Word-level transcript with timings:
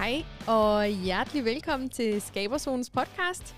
Hej 0.00 0.24
og 0.46 0.86
hjertelig 0.86 1.44
velkommen 1.44 1.88
til 1.88 2.20
Skaberzonens 2.20 2.90
podcast. 2.90 3.56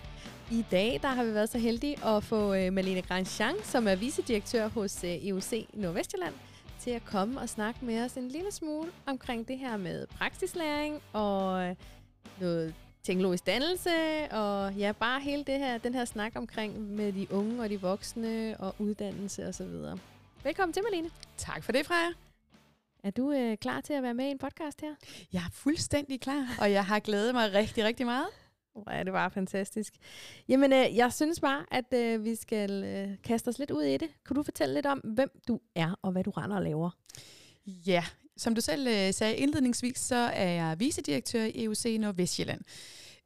I 0.51 0.65
dag 0.71 0.99
der 1.03 1.09
har 1.09 1.25
vi 1.25 1.35
været 1.35 1.49
så 1.49 1.59
heldige 1.59 2.05
at 2.05 2.25
få 2.25 2.55
øh, 2.55 2.73
Malene 2.73 3.03
Grandjean, 3.03 3.55
som 3.63 3.89
er 3.89 3.95
vicedirektør 3.95 4.69
hos 4.69 5.05
øh, 5.05 5.27
EUC 5.27 5.67
Nordvestjylland, 5.75 6.35
til 6.81 6.91
at 6.91 7.05
komme 7.05 7.41
og 7.41 7.49
snakke 7.49 7.85
med 7.85 8.05
os 8.05 8.15
en 8.15 8.29
lille 8.29 8.53
smule 8.53 8.91
omkring 9.07 9.49
det 9.49 9.59
her 9.59 9.77
med 9.77 10.07
praksislæring 10.07 11.03
og 11.13 11.65
øh, 11.65 11.77
noget 12.41 12.75
teknologisk 13.03 13.47
dannelse, 13.47 13.91
og 14.31 14.73
ja, 14.73 14.93
bare 14.93 15.21
hele 15.21 15.45
det 15.45 15.59
her, 15.59 15.79
den 15.79 15.95
her 15.95 16.05
snak 16.05 16.33
omkring 16.37 16.81
med 16.81 17.13
de 17.13 17.27
unge 17.31 17.63
og 17.63 17.71
de 17.71 17.81
voksne 17.81 18.57
og 18.59 18.75
uddannelse 18.79 19.49
osv. 19.49 19.67
Velkommen 20.45 20.73
til, 20.73 20.83
Malene. 20.91 21.11
Tak 21.37 21.65
for 21.65 21.73
det, 21.73 21.87
Freja. 21.87 22.32
Er 23.05 23.11
du 23.11 23.33
øh, 23.33 23.57
klar 23.57 23.81
til 23.81 23.93
at 23.93 24.03
være 24.03 24.15
med 24.15 24.25
i 24.27 24.31
en 24.31 24.39
podcast 24.39 24.81
her? 24.81 24.95
Jeg 25.33 25.39
er 25.39 25.51
fuldstændig 25.53 26.21
klar, 26.21 26.57
og 26.61 26.73
jeg 26.73 26.85
har 26.85 26.99
glædet 26.99 27.35
mig 27.35 27.53
rigtig, 27.53 27.85
rigtig 27.85 28.07
meget. 28.07 28.27
Hvor 28.73 28.91
er 28.91 29.03
det 29.03 29.13
bare 29.13 29.31
fantastisk. 29.31 29.95
Jamen, 30.49 30.73
øh, 30.73 30.97
jeg 30.97 31.13
synes 31.13 31.41
bare, 31.41 31.65
at 31.71 31.95
øh, 31.95 32.25
vi 32.25 32.35
skal 32.35 32.85
øh, 32.85 33.09
kaste 33.25 33.49
os 33.49 33.59
lidt 33.59 33.71
ud 33.71 33.83
i 33.83 33.97
det. 33.97 34.09
Kunne 34.25 34.37
du 34.37 34.43
fortælle 34.43 34.75
lidt 34.75 34.87
om, 34.87 34.99
hvem 34.99 35.31
du 35.49 35.61
er, 35.75 35.99
og 36.03 36.13
hvad 36.13 36.25
du 36.25 36.31
render 36.31 36.57
og 36.57 36.63
laver? 36.63 36.91
Ja, 37.67 38.05
som 38.37 38.55
du 38.55 38.61
selv 38.61 38.87
øh, 38.89 39.13
sagde 39.15 39.37
indledningsvis, 39.37 39.99
så 39.99 40.17
er 40.17 40.49
jeg 40.49 40.81
vicedirektør 40.81 41.45
i 41.45 41.65
EUC 41.65 41.97
Nordvestjylland. 42.01 42.61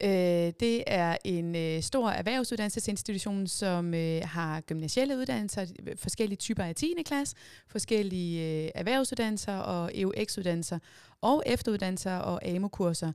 Øh, 0.03 0.53
det 0.61 0.85
er 0.87 1.17
en 1.25 1.57
øh, 1.57 1.83
stor 1.83 2.11
erhvervsuddannelsesinstitution, 2.11 3.47
som 3.47 3.95
øh, 3.95 4.23
har 4.25 4.61
gymnasielle 4.61 5.17
uddannelser, 5.17 5.67
forskellige 5.97 6.37
typer 6.37 6.63
af 6.63 6.75
10. 6.75 6.95
klasse, 7.07 7.37
forskellige 7.69 8.65
øh, 8.65 8.71
erhvervsuddannelser 8.75 9.57
og 9.57 9.91
EUX-uddannelser, 9.95 10.79
og 11.21 11.43
efteruddannelser 11.47 12.17
og 12.17 12.47
AMO-kurser. 12.47 13.13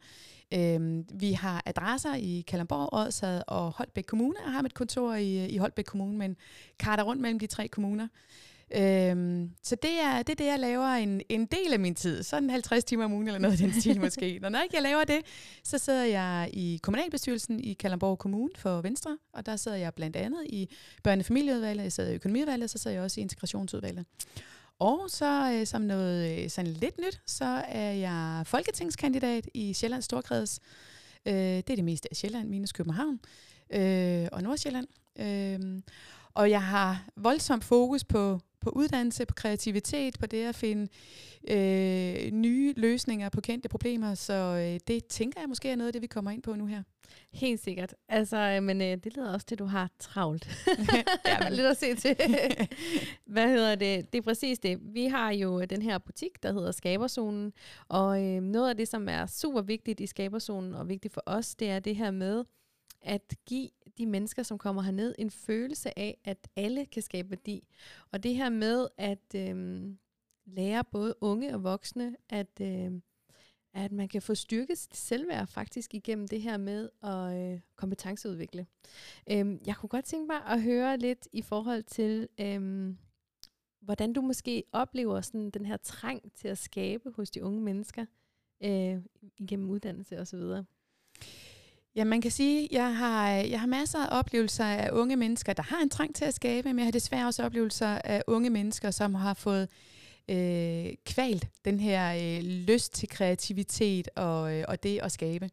Øh, 0.54 1.04
vi 1.14 1.32
har 1.32 1.64
adresser 1.66 2.16
i 2.16 2.44
Kalamborg, 2.48 2.90
Odsad 2.94 3.42
og 3.48 3.72
Holbæk 3.72 4.04
Kommune, 4.04 4.36
og 4.46 4.52
har 4.52 4.62
et 4.64 4.74
kontor 4.74 5.14
i, 5.14 5.44
øh, 5.44 5.50
i 5.50 5.58
Holbæk 5.58 5.86
Kommune, 5.86 6.18
men 6.18 6.38
karter 6.80 7.04
rundt 7.04 7.22
mellem 7.22 7.40
de 7.40 7.48
tre 7.48 7.68
kommuner. 7.68 8.08
Øhm, 8.76 9.52
så 9.64 9.76
det 9.76 10.00
er, 10.02 10.18
det 10.18 10.30
er 10.30 10.36
det, 10.36 10.46
jeg 10.46 10.60
laver 10.60 10.88
en, 10.88 11.22
en 11.30 11.46
del 11.46 11.74
af 11.74 11.80
min 11.80 11.96
tid. 11.96 12.24
Sådan 12.24 12.50
50 12.50 12.84
timer 12.84 13.06
om 13.06 13.14
ugen 13.14 13.28
eller 13.28 13.40
noget 13.40 13.52
af 13.52 13.58
den 13.58 13.82
stil 13.82 14.02
måske. 14.02 14.40
Når, 14.42 14.50
når 14.50 14.62
ikke 14.62 14.76
jeg 14.76 14.84
laver 14.84 15.04
det, 15.04 15.20
så 15.64 15.78
sidder 15.78 16.04
jeg 16.04 16.50
i 16.54 16.80
kommunalbestyrelsen 16.84 17.60
i 17.60 17.74
Kalamborg 17.74 18.18
Kommune 18.20 18.52
for 18.56 18.82
Venstre, 18.82 19.18
og 19.34 19.46
der 19.46 19.56
sidder 19.56 19.78
jeg 19.78 19.94
blandt 19.94 20.16
andet 20.16 20.46
i 20.50 20.70
børne- 21.08 21.20
og 21.20 21.26
familieudvalget, 21.26 21.84
jeg 21.84 21.92
sidder 21.92 22.12
i 22.12 22.16
økonomiudvalget, 22.16 22.70
så 22.70 22.78
sidder 22.78 22.96
jeg 22.96 23.04
også 23.04 23.20
i 23.20 23.24
integrationsudvalget. 23.24 24.06
Og 24.80 25.10
så 25.10 25.52
øh, 25.54 25.68
som 25.68 25.82
noget 25.82 26.44
øh, 26.44 26.50
sådan 26.50 26.72
lidt 26.72 26.98
nyt, 26.98 27.22
så 27.26 27.64
er 27.68 27.92
jeg 27.92 28.44
folketingskandidat 28.46 29.50
i 29.54 29.74
Sjællands 29.74 30.06
Storkreds. 30.06 30.60
Øh, 31.26 31.34
det 31.34 31.70
er 31.70 31.76
det 31.76 31.84
meste 31.84 32.08
af 32.12 32.16
Sjælland, 32.16 32.50
minus 32.50 32.72
København 32.72 33.20
øh, 33.74 34.28
og 34.32 34.44
Nordsjælland. 34.44 34.88
Øh, 35.20 35.82
og 36.34 36.50
jeg 36.50 36.64
har 36.64 37.06
voldsomt 37.16 37.64
fokus 37.64 38.04
på 38.04 38.40
på 38.62 38.70
uddannelse, 38.70 39.26
på 39.26 39.34
kreativitet, 39.34 40.20
på 40.20 40.26
det 40.26 40.46
at 40.46 40.56
finde 40.56 40.88
øh, 41.50 42.32
nye 42.32 42.74
løsninger 42.78 43.30
på 43.30 43.42
kendte 43.42 43.70
problemer. 43.70 44.14
Så 44.16 44.34
øh, 44.34 44.80
det 44.88 45.06
tænker 45.06 45.42
jeg 45.42 45.50
måske 45.50 45.70
er 45.70 45.76
noget 45.76 45.88
af 45.88 45.94
det, 45.94 46.02
vi 46.02 46.08
kommer 46.08 46.32
ind 46.32 46.42
på 46.42 46.56
nu 46.56 46.66
her. 46.66 46.84
Helt 47.32 47.64
sikkert. 47.64 47.96
Altså, 48.10 48.38
øh, 48.38 48.64
men 48.64 48.82
øh, 48.82 48.98
det 49.04 49.16
leder 49.16 49.34
også 49.34 49.46
til, 49.46 49.56
at 49.56 49.60
du 49.60 49.66
har 49.66 49.90
travlt. 50.00 50.68
ja. 51.26 51.50
Lidt 51.50 51.68
at 51.68 51.78
se 51.78 51.96
til. 51.96 52.16
Hvad 53.34 53.48
hedder 53.48 53.76
det? 53.76 54.14
Det 54.14 54.18
er 54.18 54.22
præcis 54.22 54.60
det. 54.60 54.80
Vi 54.82 55.06
har 55.06 55.32
jo 55.32 55.64
den 55.64 55.82
her 55.82 55.98
butik, 55.98 56.44
der 56.44 56.54
hedder 56.54 56.72
Skaberzonen. 56.72 57.54
Og 57.88 58.24
øh, 58.24 58.42
noget 58.42 58.70
af 58.70 58.78
det, 58.78 58.88
som 58.88 59.10
er 59.10 59.26
super 59.26 59.62
vigtigt 59.62 60.00
i 60.00 60.08
Skaberzonen, 60.08 60.76
og 60.76 60.90
vigtigt 60.90 61.14
for 61.14 61.24
os, 61.26 61.56
det 61.56 61.70
er 61.70 61.80
det 61.80 61.96
her 61.96 62.12
med, 62.12 62.44
at 63.02 63.36
give 63.46 63.70
de 63.98 64.06
mennesker, 64.06 64.44
som 64.44 64.58
kommer 64.58 64.82
herned, 64.82 65.16
en 65.20 65.32
følelse 65.32 66.00
af, 66.00 66.18
at 66.24 66.48
alle 66.56 66.86
kan 66.86 67.02
skabe 67.02 67.30
værdi. 67.30 67.68
Og 68.12 68.24
det 68.24 68.36
her 68.36 68.50
med 68.50 68.88
at 68.98 69.36
øh, 69.36 69.86
lære 70.46 70.84
både 70.84 71.16
unge 71.22 71.54
og 71.54 71.64
voksne, 71.64 72.16
at, 72.30 72.62
øh, 72.62 72.92
at 73.74 73.92
man 73.92 74.08
kan 74.08 74.22
få 74.22 74.36
styrket 74.36 74.78
sit 74.78 74.96
selvværd 74.96 75.48
faktisk 75.48 75.94
igennem 75.94 76.28
det 76.28 76.42
her 76.42 76.58
med 76.58 76.90
at 77.04 77.38
øh, 77.38 77.60
kompetenceudvikle. 77.76 78.66
Øh, 79.32 79.58
jeg 79.66 79.76
kunne 79.76 79.90
godt 79.90 80.06
tænke 80.06 80.28
mig 80.28 80.46
at 80.46 80.62
høre 80.62 80.98
lidt 80.98 81.28
i 81.34 81.42
forhold 81.42 81.84
til, 81.84 82.28
øh, 82.40 82.94
hvordan 83.82 84.14
du 84.14 84.22
måske 84.22 84.64
oplever 84.72 85.22
sådan 85.22 85.50
den 85.50 85.66
her 85.66 85.78
trang 85.78 86.32
til 86.36 86.48
at 86.48 86.58
skabe 86.58 87.12
hos 87.16 87.32
de 87.32 87.44
unge 87.44 87.62
mennesker 87.62 88.06
øh, 88.64 89.02
igennem 89.38 89.70
uddannelse 89.70 90.20
osv. 90.20 90.42
Ja, 91.96 92.04
man 92.04 92.22
kan 92.22 92.32
sige, 92.32 92.64
at 92.64 92.72
jeg 92.72 92.96
har, 92.98 93.30
jeg 93.30 93.60
har 93.60 93.68
masser 93.68 94.00
af 94.00 94.20
oplevelser 94.20 94.66
af 94.66 94.90
unge 94.92 95.16
mennesker, 95.16 95.54
der 95.54 95.64
har 95.64 95.82
en 95.82 95.90
trang 95.90 96.16
til 96.16 96.26
at 96.26 96.34
skabe, 96.34 96.68
men 96.68 96.80
jeg 96.80 96.86
har 96.86 96.92
desværre 96.92 97.28
også 97.28 97.44
oplevelser 97.44 97.88
af 97.88 98.24
unge 98.28 98.50
mennesker, 98.50 98.92
som 98.92 99.16
har 99.16 99.34
fået 99.34 99.70
øh, 100.30 100.94
kvalt 101.06 101.48
den 101.66 101.80
her 101.80 102.14
øh, 102.14 102.44
lyst 102.44 102.94
til 102.94 103.10
kreativitet 103.10 104.10
og, 104.16 104.54
øh, 104.54 104.66
og 104.68 104.84
det 104.84 105.00
at 105.04 105.12
skabe. 105.12 105.50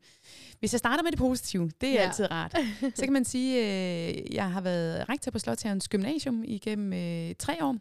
Hvis 0.59 0.73
jeg 0.73 0.79
starter 0.79 1.03
med 1.03 1.11
det 1.11 1.19
positive, 1.19 1.71
det 1.81 1.89
er 1.89 1.93
ja. 1.93 2.09
altid 2.09 2.31
rart, 2.31 2.57
så 2.97 3.05
kan 3.05 3.13
man 3.13 3.25
sige, 3.25 3.65
at 3.65 4.17
øh, 4.17 4.35
jeg 4.35 4.53
har 4.53 4.61
været 4.61 5.09
rektor 5.09 5.31
på 5.31 5.39
Slotshavns 5.39 5.89
Gymnasium 5.89 6.45
igennem 6.45 6.93
øh, 6.93 7.35
tre 7.39 7.65
år, 7.65 7.77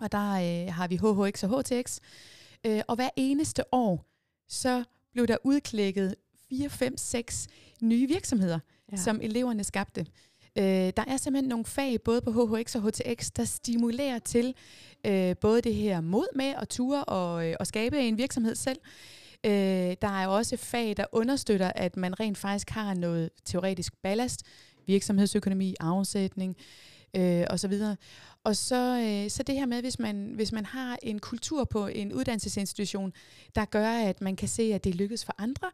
og 0.00 0.12
der 0.12 0.32
øh, 0.32 0.74
har 0.74 0.88
vi 0.88 0.96
HHX 0.96 1.44
og 1.44 1.60
HTX, 1.60 1.98
øh, 2.66 2.82
og 2.88 2.94
hver 2.94 3.10
eneste 3.16 3.74
år, 3.74 4.06
så 4.48 4.84
blev 5.12 5.26
der 5.26 5.36
udklækket 5.44 6.14
4, 6.48 6.70
5, 6.70 6.96
6 6.96 7.48
nye 7.82 8.08
virksomheder, 8.08 8.58
ja. 8.92 8.96
som 8.96 9.20
eleverne 9.22 9.64
skabte. 9.64 10.06
Øh, 10.58 10.64
der 10.64 11.04
er 11.06 11.16
simpelthen 11.16 11.48
nogle 11.48 11.64
fag, 11.64 12.02
både 12.02 12.20
på 12.20 12.30
HHX 12.30 12.74
og 12.74 12.82
HTX, 12.82 13.30
der 13.30 13.44
stimulerer 13.44 14.18
til 14.18 14.54
øh, 15.06 15.36
både 15.36 15.62
det 15.62 15.74
her 15.74 16.00
mod 16.00 16.26
med 16.36 16.54
at 16.58 16.68
ture 16.68 17.04
og, 17.04 17.48
øh, 17.48 17.56
og 17.60 17.66
skabe 17.66 18.00
en 18.00 18.18
virksomhed 18.18 18.54
selv. 18.54 18.78
Øh, 19.46 19.52
der 20.02 20.22
er 20.22 20.26
også 20.26 20.56
fag, 20.56 20.96
der 20.96 21.04
understøtter, 21.12 21.72
at 21.74 21.96
man 21.96 22.20
rent 22.20 22.38
faktisk 22.38 22.70
har 22.70 22.94
noget 22.94 23.30
teoretisk 23.44 23.92
ballast, 24.02 24.42
virksomhedsøkonomi, 24.86 25.74
afsætning 25.80 26.56
øh, 27.16 27.44
og 27.50 27.60
så 27.60 27.68
videre. 27.68 27.96
Og 28.44 28.56
så, 28.56 29.00
øh, 29.00 29.30
så 29.30 29.42
det 29.42 29.54
her 29.54 29.66
med, 29.66 29.80
hvis 29.80 29.98
man, 29.98 30.32
hvis 30.34 30.52
man 30.52 30.64
har 30.64 30.98
en 31.02 31.18
kultur 31.18 31.64
på 31.64 31.86
en 31.86 32.12
uddannelsesinstitution, 32.12 33.12
der 33.54 33.64
gør, 33.64 33.88
at 33.88 34.20
man 34.20 34.36
kan 34.36 34.48
se, 34.48 34.62
at 34.74 34.84
det 34.84 34.94
lykkes 34.94 35.24
for 35.24 35.34
andre, 35.38 35.70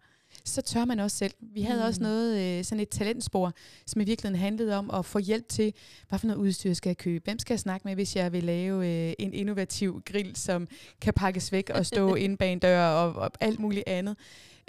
så 0.48 0.62
tør 0.62 0.84
man 0.84 1.00
også 1.00 1.16
selv. 1.16 1.34
Vi 1.40 1.62
havde 1.62 1.80
mm. 1.80 1.86
også 1.86 2.02
noget, 2.02 2.58
øh, 2.58 2.64
sådan 2.64 2.80
et 2.80 2.88
talentspor, 2.88 3.52
som 3.86 4.00
i 4.00 4.04
virkeligheden 4.04 4.42
handlede 4.42 4.76
om 4.76 4.90
at 4.90 5.04
få 5.04 5.18
hjælp 5.18 5.48
til, 5.48 5.74
hvad 6.08 6.18
for 6.18 6.26
noget 6.26 6.40
udstyr 6.40 6.72
skal 6.72 6.90
jeg 6.90 6.96
købe? 6.96 7.24
Hvem 7.24 7.38
skal 7.38 7.54
jeg 7.54 7.60
snakke 7.60 7.88
med, 7.88 7.94
hvis 7.94 8.16
jeg 8.16 8.32
vil 8.32 8.44
lave 8.44 9.08
øh, 9.08 9.14
en 9.18 9.34
innovativ 9.34 10.02
grill, 10.04 10.36
som 10.36 10.68
kan 11.00 11.14
pakkes 11.14 11.52
væk 11.52 11.70
og 11.70 11.86
stå 11.86 12.14
inde 12.24 12.36
bag 12.36 12.52
en 12.52 12.58
dør 12.58 12.86
og, 12.86 13.12
og 13.12 13.30
alt 13.40 13.60
muligt 13.60 13.84
andet? 13.86 14.16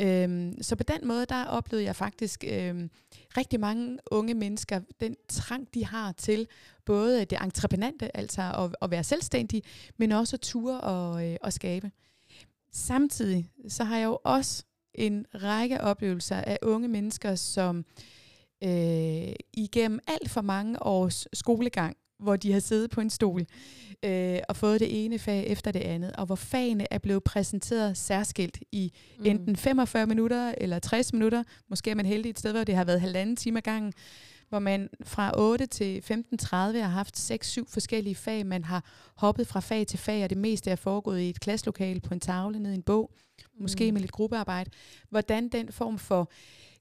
Øhm, 0.02 0.62
så 0.62 0.76
på 0.76 0.84
den 0.84 1.08
måde, 1.08 1.26
der 1.26 1.46
oplevede 1.46 1.86
jeg 1.86 1.96
faktisk 1.96 2.44
øhm, 2.48 2.90
rigtig 3.38 3.60
mange 3.60 3.98
unge 4.12 4.34
mennesker, 4.34 4.80
den 5.00 5.16
trang, 5.30 5.68
de 5.74 5.86
har 5.86 6.12
til 6.12 6.48
både 6.86 7.26
det 7.26 7.38
entreprenante, 7.42 8.18
altså 8.18 8.42
at, 8.42 8.76
at 8.82 8.92
være 8.92 9.04
selvstændig, 9.04 9.64
men 9.98 10.12
også 10.12 10.36
at 10.36 10.42
ture 10.42 10.82
og, 10.82 11.28
øh, 11.28 11.38
og 11.42 11.54
skabe. 11.54 11.92
Samtidig 12.72 13.52
så 13.68 13.84
har 13.84 13.98
jeg 13.98 14.06
jo 14.06 14.20
også 14.24 14.64
en 14.96 15.26
række 15.36 15.82
oplevelser 15.82 16.36
af 16.36 16.58
unge 16.62 16.88
mennesker, 16.88 17.36
som 17.36 17.86
øh, 18.64 19.34
igennem 19.54 20.00
alt 20.08 20.30
for 20.30 20.42
mange 20.42 20.84
års 20.84 21.28
skolegang, 21.34 21.98
hvor 22.20 22.36
de 22.36 22.52
har 22.54 22.60
siddet 22.60 22.90
på 22.90 23.02
en 23.02 23.10
stol 23.10 23.46
øh, 24.06 24.40
og 24.50 24.56
fået 24.56 24.80
det 24.80 25.06
ene 25.06 25.20
fag 25.20 25.48
efter 25.48 25.72
det 25.72 25.80
andet, 25.82 26.12
og 26.12 26.26
hvor 26.26 26.36
fagene 26.36 26.94
er 26.94 26.98
blevet 26.98 27.24
præsenteret 27.24 27.98
særskilt 27.98 28.60
i 28.72 28.94
mm. 29.20 29.26
enten 29.26 29.56
45 29.56 30.06
minutter 30.06 30.54
eller 30.58 30.80
60 30.80 31.14
minutter. 31.14 31.44
Måske 31.70 31.92
er 31.92 31.96
man 31.96 32.06
heldig 32.06 32.30
et 32.30 32.40
sted, 32.40 32.52
hvor 32.52 32.64
det 32.64 32.76
har 32.76 32.84
været 32.84 33.02
halvanden 33.02 33.36
time 33.36 33.58
ad 33.58 33.62
gangen, 33.62 33.94
hvor 34.50 34.60
man 34.60 34.90
fra 35.04 35.32
8 35.38 35.66
til 35.66 36.04
15.30 36.12 36.48
har 36.56 36.88
haft 36.88 37.32
6-7 37.32 37.64
forskellige 37.68 38.16
fag. 38.16 38.46
Man 38.46 38.64
har 38.64 38.84
hoppet 39.16 39.48
fra 39.48 39.60
fag 39.60 39.88
til 39.88 40.00
fag, 40.00 40.24
og 40.24 40.30
det 40.30 40.38
meste 40.38 40.72
er 40.72 40.76
foregået 40.76 41.22
i 41.22 41.30
et 41.30 41.40
klasselokale 41.40 42.00
på 42.00 42.14
en 42.14 42.20
tavle 42.20 42.60
ned 42.60 42.72
i 42.72 42.76
en 42.76 42.82
bog, 42.82 43.12
mm. 43.14 43.62
måske 43.62 43.92
med 43.92 44.02
lidt 44.02 44.12
gruppearbejde. 44.12 44.72
Hvordan 45.10 45.48
den 45.48 45.72
form 45.72 46.00
for, 46.00 46.32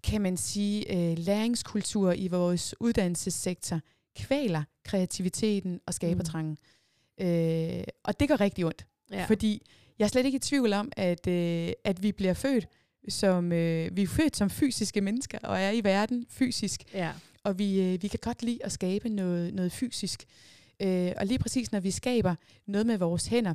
kan 0.04 0.20
man 0.20 0.36
sige, 0.36 0.96
øh, 0.96 1.18
læringskultur 1.18 2.12
i 2.12 2.28
vores 2.28 2.74
uddannelsessektor 2.80 3.80
kvaler 4.16 4.62
kreativiteten 4.84 5.80
og 5.86 5.94
skabertrangen. 5.94 6.58
Mm. 7.18 7.26
Øh, 7.26 7.84
og 8.04 8.20
det 8.20 8.28
gør 8.28 8.40
rigtig 8.40 8.64
ondt, 8.64 8.86
ja. 9.10 9.24
fordi 9.24 9.62
jeg 9.98 10.04
er 10.04 10.08
slet 10.08 10.24
ikke 10.24 10.36
i 10.36 10.40
tvivl 10.40 10.72
om, 10.72 10.92
at, 10.96 11.26
øh, 11.26 11.72
at 11.84 12.02
vi 12.02 12.12
bliver 12.12 12.34
født 12.34 12.68
som 13.08 13.52
øh, 13.52 13.96
vi 13.96 14.02
er 14.02 14.06
født 14.06 14.36
som 14.36 14.50
fysiske 14.50 15.00
mennesker 15.00 15.38
og 15.42 15.60
er 15.60 15.70
i 15.70 15.84
verden 15.84 16.26
fysisk. 16.30 16.82
Ja 16.94 17.12
og 17.48 17.58
vi, 17.58 17.80
øh, 17.80 18.02
vi 18.02 18.08
kan 18.08 18.18
godt 18.22 18.42
lide 18.42 18.64
at 18.64 18.72
skabe 18.72 19.08
noget, 19.08 19.54
noget 19.54 19.72
fysisk. 19.72 20.24
Øh, 20.82 21.12
og 21.16 21.26
lige 21.26 21.38
præcis 21.38 21.72
når 21.72 21.80
vi 21.80 21.90
skaber 21.90 22.34
noget 22.66 22.86
med 22.86 22.98
vores 22.98 23.26
hænder, 23.26 23.54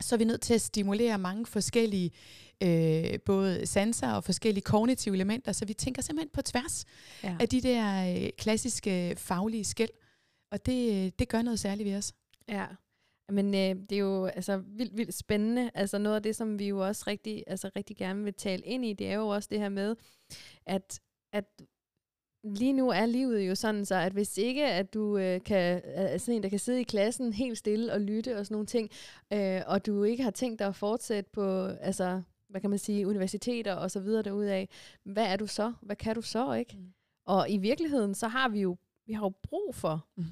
så 0.00 0.14
er 0.14 0.18
vi 0.18 0.24
nødt 0.24 0.40
til 0.40 0.54
at 0.54 0.60
stimulere 0.60 1.18
mange 1.18 1.46
forskellige 1.46 2.10
øh, 2.62 3.20
både 3.20 3.66
sanser 3.66 4.12
og 4.12 4.24
forskellige 4.24 4.64
kognitive 4.64 5.14
elementer, 5.14 5.52
så 5.52 5.64
vi 5.64 5.74
tænker 5.74 6.02
simpelthen 6.02 6.30
på 6.32 6.42
tværs 6.42 6.84
ja. 7.22 7.36
af 7.40 7.48
de 7.48 7.60
der 7.60 8.14
øh, 8.14 8.30
klassiske 8.38 9.14
faglige 9.16 9.64
skæld. 9.64 9.90
Og 10.52 10.66
det, 10.66 11.18
det 11.18 11.28
gør 11.28 11.42
noget 11.42 11.60
særligt 11.60 11.88
ved 11.88 11.96
os. 11.96 12.14
Ja, 12.48 12.66
men 13.28 13.54
øh, 13.54 13.88
det 13.90 13.92
er 13.92 13.98
jo 13.98 14.26
altså 14.26 14.56
vildt, 14.56 14.96
vildt 14.96 15.14
spændende. 15.14 15.70
Altså 15.74 15.98
noget 15.98 16.16
af 16.16 16.22
det, 16.22 16.36
som 16.36 16.58
vi 16.58 16.68
jo 16.68 16.86
også 16.86 17.04
rigtig, 17.06 17.44
altså 17.46 17.70
rigtig 17.76 17.96
gerne 17.96 18.24
vil 18.24 18.34
tale 18.34 18.62
ind 18.62 18.84
i, 18.84 18.92
det 18.92 19.06
er 19.06 19.14
jo 19.14 19.28
også 19.28 19.48
det 19.52 19.58
her 19.58 19.68
med, 19.68 19.96
at, 20.66 21.00
at 21.32 21.44
lige 22.54 22.72
nu 22.72 22.88
er 22.88 23.06
livet 23.06 23.48
jo 23.48 23.54
sådan 23.54 23.84
så, 23.84 23.94
at 23.94 24.12
hvis 24.12 24.38
ikke 24.38 24.66
at 24.66 24.94
du 24.94 25.18
øh, 25.18 25.42
kan, 25.42 25.80
er 25.84 26.18
sådan 26.18 26.34
en, 26.34 26.42
der 26.42 26.48
kan 26.48 26.58
sidde 26.58 26.80
i 26.80 26.84
klassen 26.84 27.32
helt 27.32 27.58
stille 27.58 27.92
og 27.92 28.00
lytte 28.00 28.38
og 28.38 28.46
sådan 28.46 28.54
nogle 28.54 28.66
ting, 28.66 28.90
øh, 29.32 29.62
og 29.66 29.86
du 29.86 30.04
ikke 30.04 30.22
har 30.22 30.30
tænkt 30.30 30.58
dig 30.58 30.66
at 30.66 30.76
fortsætte 30.76 31.30
på, 31.32 31.64
altså, 31.66 32.22
hvad 32.48 32.60
kan 32.60 32.70
man 32.70 32.78
sige, 32.78 33.08
universiteter 33.08 33.74
og 33.74 33.90
så 33.90 34.00
videre 34.00 34.22
derudaf, 34.22 34.68
hvad 35.04 35.26
er 35.26 35.36
du 35.36 35.46
så? 35.46 35.72
Hvad 35.82 35.96
kan 35.96 36.14
du 36.14 36.22
så, 36.22 36.52
ikke? 36.52 36.76
Mm. 36.76 36.92
Og 37.24 37.50
i 37.50 37.56
virkeligheden, 37.56 38.14
så 38.14 38.28
har 38.28 38.48
vi 38.48 38.60
jo, 38.60 38.76
vi 39.06 39.12
har 39.12 39.24
jo 39.24 39.32
brug 39.42 39.74
for 39.74 40.06
mm. 40.16 40.24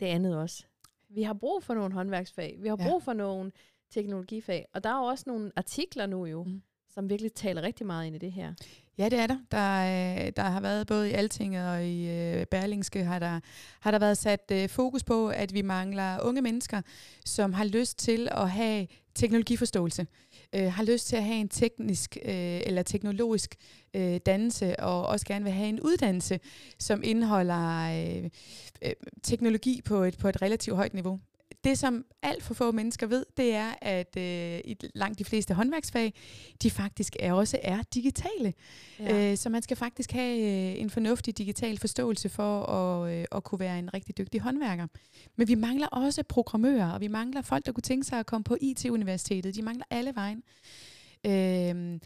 det 0.00 0.06
andet 0.06 0.38
også. 0.38 0.64
Vi 1.08 1.22
har 1.22 1.34
brug 1.34 1.62
for 1.62 1.74
nogle 1.74 1.92
håndværksfag. 1.92 2.56
Vi 2.58 2.68
har 2.68 2.76
brug 2.76 3.00
ja. 3.00 3.04
for 3.04 3.12
nogle 3.12 3.52
teknologifag. 3.90 4.66
Og 4.74 4.84
der 4.84 4.90
er 4.90 4.98
jo 4.98 5.04
også 5.04 5.24
nogle 5.26 5.52
artikler 5.56 6.06
nu 6.06 6.26
jo, 6.26 6.44
mm 6.44 6.62
som 6.94 7.10
virkelig 7.10 7.32
taler 7.32 7.62
rigtig 7.62 7.86
meget 7.86 8.06
ind 8.06 8.16
i 8.16 8.18
det 8.18 8.32
her. 8.32 8.54
Ja, 8.98 9.08
det 9.08 9.18
er 9.18 9.26
der. 9.26 9.38
Der, 9.50 9.80
øh, 10.26 10.32
der 10.36 10.42
har 10.42 10.60
været 10.60 10.86
både 10.86 11.10
i 11.10 11.12
Altinget 11.12 11.68
og 11.68 11.84
i 11.84 12.08
øh, 12.08 12.46
Berlingske, 12.46 13.04
har 13.04 13.18
der, 13.18 13.40
har 13.80 13.90
der 13.90 13.98
været 13.98 14.18
sat 14.18 14.50
øh, 14.52 14.68
fokus 14.68 15.04
på, 15.04 15.28
at 15.28 15.54
vi 15.54 15.62
mangler 15.62 16.20
unge 16.22 16.42
mennesker, 16.42 16.82
som 17.24 17.52
har 17.52 17.64
lyst 17.64 17.98
til 17.98 18.28
at 18.30 18.50
have 18.50 18.86
teknologiforståelse, 19.14 20.06
øh, 20.54 20.72
har 20.72 20.84
lyst 20.84 21.06
til 21.06 21.16
at 21.16 21.24
have 21.24 21.38
en 21.38 21.48
teknisk 21.48 22.16
øh, 22.24 22.60
eller 22.66 22.82
teknologisk 22.82 23.56
øh, 23.94 24.20
dannelse, 24.26 24.80
og 24.80 25.06
også 25.06 25.26
gerne 25.26 25.44
vil 25.44 25.52
have 25.52 25.68
en 25.68 25.80
uddannelse, 25.80 26.40
som 26.78 27.02
indeholder 27.04 27.90
øh, 27.90 28.30
øh, 28.82 28.92
teknologi 29.22 29.80
på 29.84 30.02
et, 30.02 30.18
på 30.18 30.28
et 30.28 30.42
relativt 30.42 30.76
højt 30.76 30.94
niveau 30.94 31.20
det, 31.64 31.78
som 31.78 32.04
alt 32.22 32.42
for 32.42 32.54
få 32.54 32.72
mennesker 32.72 33.06
ved, 33.06 33.26
det 33.36 33.54
er, 33.54 33.74
at 33.82 34.16
øh, 34.16 34.58
i 34.64 34.76
langt 34.94 35.18
de 35.18 35.24
fleste 35.24 35.54
håndværksfag, 35.54 36.14
de 36.62 36.70
faktisk 36.70 37.16
er, 37.20 37.32
også 37.32 37.58
er 37.62 37.82
digitale. 37.94 38.54
Ja. 38.98 39.30
Øh, 39.30 39.36
så 39.36 39.48
man 39.48 39.62
skal 39.62 39.76
faktisk 39.76 40.12
have 40.12 40.38
øh, 40.40 40.80
en 40.80 40.90
fornuftig 40.90 41.38
digital 41.38 41.78
forståelse 41.78 42.28
for 42.28 42.62
at, 42.62 43.12
øh, 43.12 43.24
at 43.32 43.44
kunne 43.44 43.60
være 43.60 43.78
en 43.78 43.94
rigtig 43.94 44.18
dygtig 44.18 44.40
håndværker. 44.40 44.86
Men 45.36 45.48
vi 45.48 45.54
mangler 45.54 45.86
også 45.86 46.22
programmører, 46.22 46.92
og 46.92 47.00
vi 47.00 47.08
mangler 47.08 47.42
folk, 47.42 47.66
der 47.66 47.72
kunne 47.72 47.82
tænke 47.82 48.06
sig 48.06 48.18
at 48.18 48.26
komme 48.26 48.44
på 48.44 48.56
IT-universitetet. 48.60 49.54
De 49.54 49.62
mangler 49.62 49.84
alle 49.90 50.14
vejen. 50.14 50.42
Øh, 51.26 52.00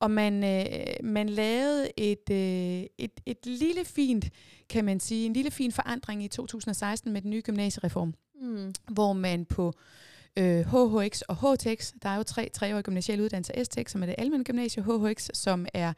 og 0.00 0.10
man, 0.10 0.44
øh, 0.44 1.04
man 1.04 1.28
lavede 1.28 1.90
et, 1.96 2.30
øh, 2.30 2.86
et, 2.98 3.20
et 3.26 3.46
lille 3.46 3.84
fint, 3.84 4.30
kan 4.68 4.84
man 4.84 5.00
sige, 5.00 5.26
en 5.26 5.32
lille 5.32 5.50
fin 5.50 5.72
forandring 5.72 6.24
i 6.24 6.28
2016 6.28 7.12
med 7.12 7.22
den 7.22 7.30
nye 7.30 7.42
gymnasiereform 7.42 8.14
mm. 8.42 8.74
hvor 8.88 9.12
man 9.12 9.44
på 9.44 9.72
øh, 10.38 10.60
HHX 10.60 11.20
og 11.20 11.36
HTX, 11.36 11.92
der 12.02 12.08
er 12.08 12.16
jo 12.16 12.22
tre 12.22 12.48
treårige 12.48 12.82
gymnasiale 12.82 13.22
uddannelser, 13.22 13.64
STX, 13.64 13.90
som 13.90 14.02
er 14.02 14.06
det 14.06 14.14
almindelige 14.18 14.44
gymnasie, 14.44 14.82
HHX, 14.82 15.28
som 15.34 15.66
er 15.74 15.92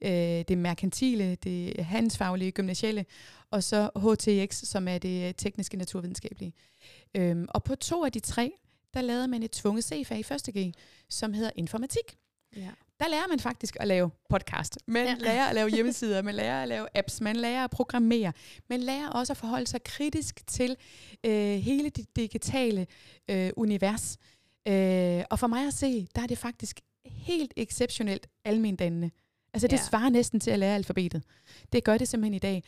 øh, 0.00 0.44
det 0.48 0.58
merkantile, 0.58 1.34
det 1.34 1.84
handelsfaglige 1.84 2.52
gymnasiale, 2.52 3.06
og 3.50 3.64
så 3.64 3.90
HTX, 3.96 4.56
som 4.56 4.88
er 4.88 4.98
det 4.98 5.28
øh, 5.28 5.34
tekniske 5.34 5.76
naturvidenskabelige. 5.76 6.52
Øhm, 7.14 7.46
og 7.48 7.64
på 7.64 7.74
to 7.74 8.04
af 8.04 8.12
de 8.12 8.20
tre, 8.20 8.52
der 8.94 9.00
lavede 9.00 9.28
man 9.28 9.42
et 9.42 9.50
tvunget 9.50 9.84
C-fag 9.84 10.18
i 10.18 10.22
første 10.22 10.52
G, 10.52 10.72
som 11.08 11.32
hedder 11.32 11.50
informatik. 11.56 12.16
Ja 12.56 12.70
der 13.00 13.08
lærer 13.08 13.28
man 13.28 13.40
faktisk 13.40 13.76
at 13.80 13.88
lave 13.88 14.10
podcast. 14.28 14.78
Man 14.86 15.06
ja. 15.06 15.14
lærer 15.14 15.46
at 15.46 15.54
lave 15.54 15.68
hjemmesider, 15.68 16.22
man 16.22 16.34
lærer 16.34 16.62
at 16.62 16.68
lave 16.68 16.86
apps, 16.94 17.20
man 17.20 17.36
lærer 17.36 17.64
at 17.64 17.70
programmere. 17.70 18.32
Man 18.68 18.80
lærer 18.80 19.08
også 19.08 19.32
at 19.32 19.36
forholde 19.36 19.66
sig 19.66 19.82
kritisk 19.82 20.46
til 20.46 20.76
øh, 21.24 21.56
hele 21.58 21.90
det 21.90 22.16
digitale 22.16 22.86
øh, 23.30 23.50
univers. 23.56 24.18
Øh, 24.68 25.24
og 25.30 25.38
for 25.38 25.46
mig 25.46 25.66
at 25.66 25.74
se, 25.74 26.08
der 26.14 26.22
er 26.22 26.26
det 26.26 26.38
faktisk 26.38 26.80
helt 27.06 27.52
exceptionelt 27.56 28.26
almendannende. 28.44 29.10
Altså 29.54 29.66
det 29.66 29.76
ja. 29.76 29.82
svarer 29.82 30.10
næsten 30.10 30.40
til 30.40 30.50
at 30.50 30.58
lære 30.58 30.74
alfabetet. 30.74 31.22
Det 31.72 31.84
gør 31.84 31.98
det 31.98 32.08
simpelthen 32.08 32.34
i 32.34 32.38
dag. 32.38 32.64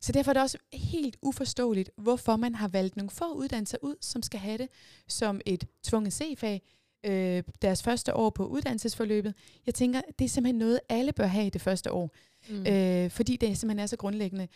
Så 0.00 0.12
derfor 0.12 0.30
er 0.30 0.32
det 0.32 0.42
også 0.42 0.58
helt 0.72 1.16
uforståeligt, 1.22 1.90
hvorfor 1.96 2.36
man 2.36 2.54
har 2.54 2.68
valgt 2.68 2.96
nogle 2.96 3.10
få 3.10 3.32
uddannelser 3.32 3.78
ud, 3.82 3.96
som 4.00 4.22
skal 4.22 4.40
have 4.40 4.58
det 4.58 4.68
som 5.08 5.40
et 5.46 5.64
tvunget 5.82 6.12
C-fag, 6.12 6.62
øh, 7.04 7.42
deres 7.62 7.82
første 7.82 8.14
år 8.14 8.30
på 8.30 8.46
uddannelsesforløbet. 8.46 9.34
Jeg 9.66 9.74
tænker, 9.74 10.00
det 10.18 10.24
er 10.24 10.28
simpelthen 10.28 10.58
noget, 10.58 10.80
alle 10.88 11.12
bør 11.12 11.26
have 11.26 11.46
i 11.46 11.50
det 11.50 11.60
første 11.60 11.92
år. 11.92 12.10
Mm. 12.48 12.66
Øh, 12.66 13.10
fordi 13.10 13.36
det 13.36 13.58
simpelthen 13.58 13.78
er 13.78 13.86
så 13.86 13.96
grundlæggende. 13.96 14.48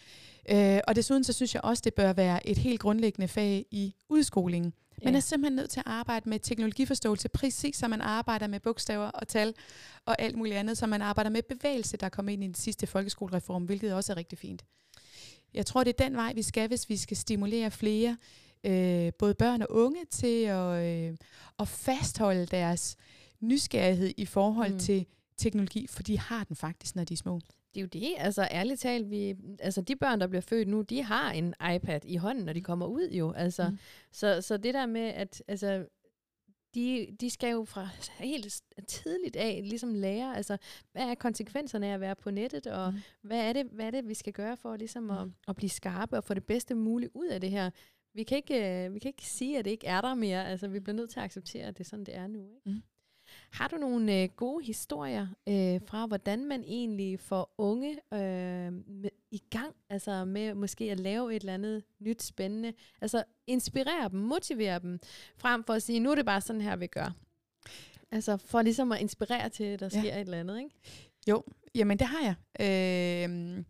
Øh, 0.50 0.80
og 0.88 0.96
desuden 0.96 1.24
så 1.24 1.32
synes 1.32 1.54
jeg 1.54 1.64
også, 1.64 1.82
det 1.84 1.94
bør 1.94 2.12
være 2.12 2.46
et 2.48 2.58
helt 2.58 2.80
grundlæggende 2.80 3.28
fag 3.28 3.66
i 3.70 3.94
udskolingen. 4.08 4.72
Man 5.04 5.14
ja. 5.14 5.16
er 5.16 5.20
simpelthen 5.20 5.56
nødt 5.56 5.70
til 5.70 5.80
at 5.80 5.86
arbejde 5.86 6.28
med 6.28 6.38
teknologiforståelse, 6.38 7.28
præcis 7.28 7.76
som 7.76 7.90
man 7.90 8.00
arbejder 8.00 8.46
med 8.46 8.60
bogstaver 8.60 9.06
og 9.06 9.28
tal 9.28 9.54
og 10.06 10.22
alt 10.22 10.36
muligt 10.36 10.56
andet, 10.56 10.78
som 10.78 10.88
man 10.88 11.02
arbejder 11.02 11.30
med 11.30 11.42
bevægelse, 11.42 11.96
der 11.96 12.08
kommer 12.08 12.32
ind 12.32 12.44
i 12.44 12.46
den 12.46 12.54
sidste 12.54 12.86
folkeskolereform, 12.86 13.64
hvilket 13.64 13.94
også 13.94 14.12
er 14.12 14.16
rigtig 14.16 14.38
fint. 14.38 14.64
Jeg 15.54 15.66
tror, 15.66 15.84
det 15.84 16.00
er 16.00 16.04
den 16.04 16.16
vej, 16.16 16.32
vi 16.32 16.42
skal, 16.42 16.68
hvis 16.68 16.88
vi 16.88 16.96
skal 16.96 17.16
stimulere 17.16 17.70
flere 17.70 18.16
øh, 18.64 19.12
både 19.18 19.34
børn 19.34 19.62
og 19.62 19.68
unge 19.70 20.04
til 20.10 20.44
at, 20.44 20.84
øh, 20.84 21.16
at 21.58 21.68
fastholde 21.68 22.46
deres 22.46 22.96
nysgerrighed 23.40 24.12
i 24.16 24.24
forhold 24.24 24.72
mm. 24.72 24.78
til 24.78 25.06
teknologi, 25.36 25.86
for 25.86 26.02
de 26.02 26.18
har 26.18 26.44
den 26.44 26.56
faktisk, 26.56 26.96
når 26.96 27.04
de 27.04 27.14
er 27.14 27.18
små. 27.18 27.40
Det 27.74 27.80
er 27.80 27.80
jo 27.80 27.86
det, 27.86 28.14
altså 28.18 28.48
ærligt 28.50 28.80
talt, 28.80 29.10
vi, 29.10 29.36
altså 29.60 29.80
de 29.80 29.96
børn, 29.96 30.20
der 30.20 30.26
bliver 30.26 30.40
født 30.40 30.68
nu, 30.68 30.82
de 30.82 31.02
har 31.02 31.32
en 31.32 31.54
iPad 31.74 32.00
i 32.04 32.16
hånden, 32.16 32.44
når 32.44 32.52
de 32.52 32.60
kommer 32.60 32.86
ud 32.86 33.08
jo. 33.10 33.32
Altså, 33.32 33.68
mm. 33.68 33.78
så, 34.12 34.40
så 34.42 34.56
det 34.56 34.74
der 34.74 34.86
med, 34.86 35.00
at 35.00 35.42
altså, 35.48 35.86
de, 36.74 37.16
de 37.20 37.30
skal 37.30 37.50
jo 37.50 37.64
fra 37.64 37.88
helt 38.18 38.62
tidligt 38.88 39.36
af 39.36 39.60
ligesom 39.64 39.94
lære, 39.94 40.36
altså, 40.36 40.56
hvad 40.92 41.02
er 41.02 41.14
konsekvenserne 41.14 41.86
af 41.86 41.94
at 41.94 42.00
være 42.00 42.16
på 42.16 42.30
nettet, 42.30 42.66
og 42.66 42.92
mm. 42.92 42.98
hvad, 43.22 43.48
er 43.48 43.52
det, 43.52 43.66
hvad 43.72 43.86
er 43.86 43.90
det, 43.90 44.08
vi 44.08 44.14
skal 44.14 44.32
gøre 44.32 44.56
for 44.56 44.76
ligesom 44.76 45.02
mm. 45.02 45.10
at, 45.10 45.28
at 45.48 45.56
blive 45.56 45.70
skarpe 45.70 46.16
og 46.16 46.24
få 46.24 46.34
det 46.34 46.44
bedste 46.44 46.74
muligt 46.74 47.10
ud 47.14 47.26
af 47.26 47.40
det 47.40 47.50
her. 47.50 47.70
Vi 48.18 48.22
kan, 48.22 48.36
ikke, 48.36 48.84
øh, 48.84 48.94
vi 48.94 48.98
kan 48.98 49.08
ikke 49.08 49.26
sige, 49.26 49.58
at 49.58 49.64
det 49.64 49.70
ikke 49.70 49.86
er 49.86 50.00
der 50.00 50.14
mere. 50.14 50.48
Altså, 50.48 50.68
vi 50.68 50.80
bliver 50.80 50.96
nødt 50.96 51.10
til 51.10 51.20
at 51.20 51.24
acceptere, 51.24 51.64
at 51.64 51.78
det 51.78 51.84
er 51.84 51.88
sådan, 51.88 52.04
det 52.04 52.16
er 52.16 52.26
nu. 52.26 52.38
Ikke? 52.38 52.60
Mm. 52.64 52.82
Har 53.50 53.68
du 53.68 53.76
nogle 53.76 54.22
øh, 54.22 54.28
gode 54.36 54.64
historier 54.64 55.26
øh, 55.48 55.80
fra, 55.86 56.06
hvordan 56.06 56.44
man 56.44 56.64
egentlig 56.64 57.20
får 57.20 57.54
unge 57.58 57.90
øh, 57.92 58.72
med, 58.86 59.10
i 59.30 59.42
gang, 59.50 59.74
altså 59.90 60.24
med 60.24 60.54
måske 60.54 60.84
at 60.84 61.00
lave 61.00 61.36
et 61.36 61.40
eller 61.40 61.54
andet 61.54 61.84
nyt 61.98 62.22
spændende, 62.22 62.72
altså 63.00 63.24
inspirere 63.46 64.08
dem, 64.08 64.20
motivere 64.20 64.78
dem, 64.78 65.00
frem 65.36 65.64
for 65.64 65.74
at 65.74 65.82
sige, 65.82 66.00
nu 66.00 66.10
er 66.10 66.14
det 66.14 66.26
bare 66.26 66.40
sådan 66.40 66.62
her, 66.62 66.76
vi 66.76 66.86
gør. 66.86 67.14
Altså 68.10 68.36
for 68.36 68.62
ligesom 68.62 68.92
at 68.92 69.00
inspirere 69.00 69.48
til, 69.48 69.64
at 69.64 69.80
der 69.80 69.88
ja. 69.92 70.00
sker 70.00 70.14
et 70.14 70.20
eller 70.20 70.40
andet, 70.40 70.58
ikke? 70.58 70.70
Jo, 71.28 71.44
jamen 71.74 71.98
det 71.98 72.06
har 72.06 72.20
jeg. 72.24 72.34
Øh, 72.60 73.64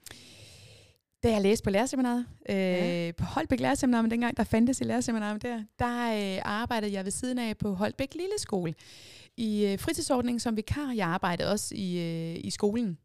da 1.23 1.31
jeg 1.31 1.43
læste 1.43 1.65
på 1.65 1.71
lærerseminaret, 1.71 2.27
øh, 2.49 2.57
ja. 2.57 3.13
på 3.17 3.25
Holbæk 3.25 3.61
Lærerseminaret, 3.61 4.05
men 4.05 4.11
dengang 4.11 4.37
der 4.37 4.45
fandtes 4.45 4.81
i 4.81 4.85
lærerseminaret 4.85 5.43
der, 5.43 5.63
der 5.79 6.35
øh, 6.37 6.43
arbejdede 6.45 6.93
jeg 6.93 7.05
ved 7.05 7.13
siden 7.13 7.39
af 7.39 7.59
på 7.59 7.75
Holbæk 7.75 8.15
Lille 8.15 8.39
Skole 8.39 8.75
i 9.37 9.67
øh, 9.67 9.79
fritidsordningen 9.79 10.41
som 10.41 10.57
vikar. 10.57 10.93
Jeg 10.97 11.09
arbejdede 11.09 11.51
også 11.51 11.75
i, 11.75 11.99
øh, 11.99 12.41
i 12.45 12.51
skolen 12.51 12.99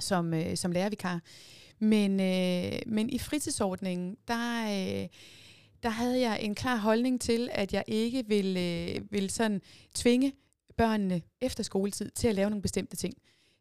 som, 0.00 0.34
øh, 0.34 0.56
som 0.56 0.72
lærervikar. 0.72 1.20
Men, 1.78 2.20
øh, 2.20 2.78
men 2.86 3.10
i 3.10 3.18
fritidsordningen, 3.18 4.16
der, 4.28 4.62
øh, 4.64 5.08
der 5.82 5.88
havde 5.88 6.20
jeg 6.20 6.38
en 6.42 6.54
klar 6.54 6.76
holdning 6.76 7.20
til, 7.20 7.48
at 7.52 7.72
jeg 7.72 7.84
ikke 7.86 8.24
ville, 8.28 8.60
øh, 8.60 9.12
ville 9.12 9.30
sådan 9.30 9.60
tvinge 9.94 10.32
børnene 10.76 11.22
efter 11.40 11.62
skoletid 11.62 12.10
til 12.10 12.28
at 12.28 12.34
lave 12.34 12.50
nogle 12.50 12.62
bestemte 12.62 12.96
ting. 12.96 13.14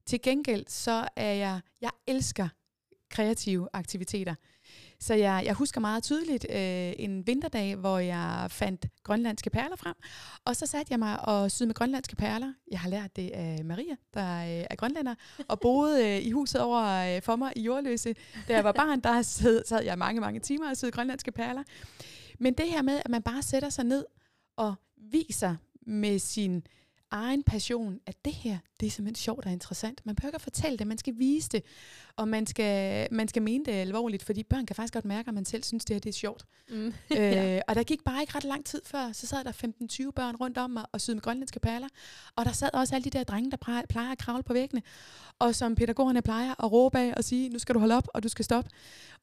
Til 0.06 0.22
gengæld 0.22 0.66
så 0.68 1.08
er 1.16 1.34
jeg, 1.34 1.60
jeg 1.82 1.92
elsker 2.08 2.48
kreative 3.12 3.68
aktiviteter. 3.74 4.36
Så 5.00 5.14
jeg, 5.14 5.42
jeg 5.46 5.54
husker 5.54 5.82
meget 5.82 6.04
tydeligt 6.04 6.46
øh, 6.50 6.94
en 6.98 7.28
vinterdag, 7.28 7.76
hvor 7.76 7.98
jeg 8.00 8.48
fandt 8.50 8.86
grønlandske 9.04 9.50
perler 9.50 9.76
frem, 9.76 9.96
og 10.46 10.56
så 10.56 10.66
satte 10.66 10.92
jeg 10.92 11.00
mig 11.00 11.26
og 11.28 11.52
syede 11.52 11.68
med 11.68 11.76
grønlandske 11.76 12.16
perler. 12.16 12.54
Jeg 12.72 12.80
har 12.80 12.90
lært 12.90 13.16
det 13.16 13.30
af 13.30 13.66
Maria, 13.66 13.96
der 14.14 14.38
øh, 14.42 14.66
er 14.70 14.76
grønlænder, 14.76 15.16
og 15.48 15.60
boede 15.60 16.08
øh, 16.08 16.26
i 16.26 16.32
huset 16.32 16.62
over 16.62 17.16
øh, 17.16 17.22
for 17.22 17.36
mig 17.36 17.54
i 17.56 17.62
Jordløse. 17.62 18.16
Da 18.48 18.54
jeg 18.54 18.64
var 18.64 18.72
barn, 18.72 19.00
der 19.00 19.22
sad, 19.22 19.64
sad 19.66 19.84
jeg 19.84 19.98
mange, 19.98 20.22
mange 20.22 20.40
timer 20.40 20.70
og 20.70 20.78
syede 20.78 20.92
grønlandske 20.92 21.32
perler. 21.32 21.64
Men 22.40 22.54
det 22.54 22.66
her 22.66 22.82
med, 22.82 23.02
at 23.06 23.12
man 23.12 23.22
bare 23.22 23.42
sætter 23.42 23.70
sig 23.70 23.86
ned 23.86 24.06
og 24.58 24.76
viser 24.98 25.56
med 25.88 26.20
sin 26.20 26.64
egen 27.12 27.44
passion, 27.44 28.00
at 28.06 28.26
det 28.26 28.34
her, 28.34 28.58
det 28.82 28.88
er 28.88 28.92
simpelthen 28.92 29.16
sjovt 29.16 29.46
og 29.46 29.52
interessant. 29.52 30.02
Man 30.06 30.16
behøver 30.16 30.30
ikke 30.30 30.36
at 30.36 30.42
fortælle 30.42 30.78
det, 30.78 30.88
man 30.88 30.98
skal 30.98 31.14
vise 31.18 31.50
det, 31.50 31.64
og 32.16 32.28
man 32.28 32.48
skal, 32.48 33.08
man 33.12 33.28
skal 33.28 33.42
mene 33.42 33.66
det 33.66 33.72
alvorligt, 33.72 34.24
fordi 34.24 34.44
børn 34.44 34.66
kan 34.66 34.76
faktisk 34.76 34.94
godt 34.94 35.06
mærke, 35.06 35.28
at 35.28 35.34
man 35.34 35.46
selv 35.46 35.64
synes, 35.64 35.86
det 35.86 35.94
her 35.94 36.00
det 36.00 36.10
er 36.10 36.14
sjovt. 36.14 36.46
Mm. 36.70 36.88
øh, 37.18 37.60
og 37.68 37.76
der 37.76 37.84
gik 37.84 38.04
bare 38.04 38.22
ikke 38.22 38.36
ret 38.36 38.44
lang 38.44 38.66
tid 38.66 38.82
før, 38.86 39.12
så 39.12 39.28
sad 39.28 39.44
der 39.44 39.52
15-20 40.08 40.12
børn 40.12 40.36
rundt 40.36 40.58
om 40.58 40.70
mig 40.70 40.86
og 40.92 41.02
syede 41.02 41.16
med 41.16 41.22
grønlandske 41.22 41.60
perler, 41.60 41.88
og 42.36 42.46
der 42.46 42.52
sad 42.52 42.70
også 42.74 42.96
alle 42.96 43.06
de 43.06 43.10
der 43.10 43.24
drenge, 43.24 43.52
der 43.52 43.84
plejer 43.90 44.12
at 44.12 44.18
kravle 44.18 44.44
på 44.44 44.54
væggene, 44.54 44.82
og 45.40 45.56
som 45.56 45.76
pædagogerne 45.76 46.22
plejer 46.22 46.64
at 46.64 46.72
råbe 46.72 47.00
af 47.00 47.14
og 47.18 47.24
sige, 47.24 47.50
nu 47.50 47.60
skal 47.60 47.76
du 47.76 47.80
holde 47.80 47.96
op, 47.96 48.08
og 48.14 48.24
du 48.24 48.30
skal 48.30 48.46
stoppe. 48.46 48.70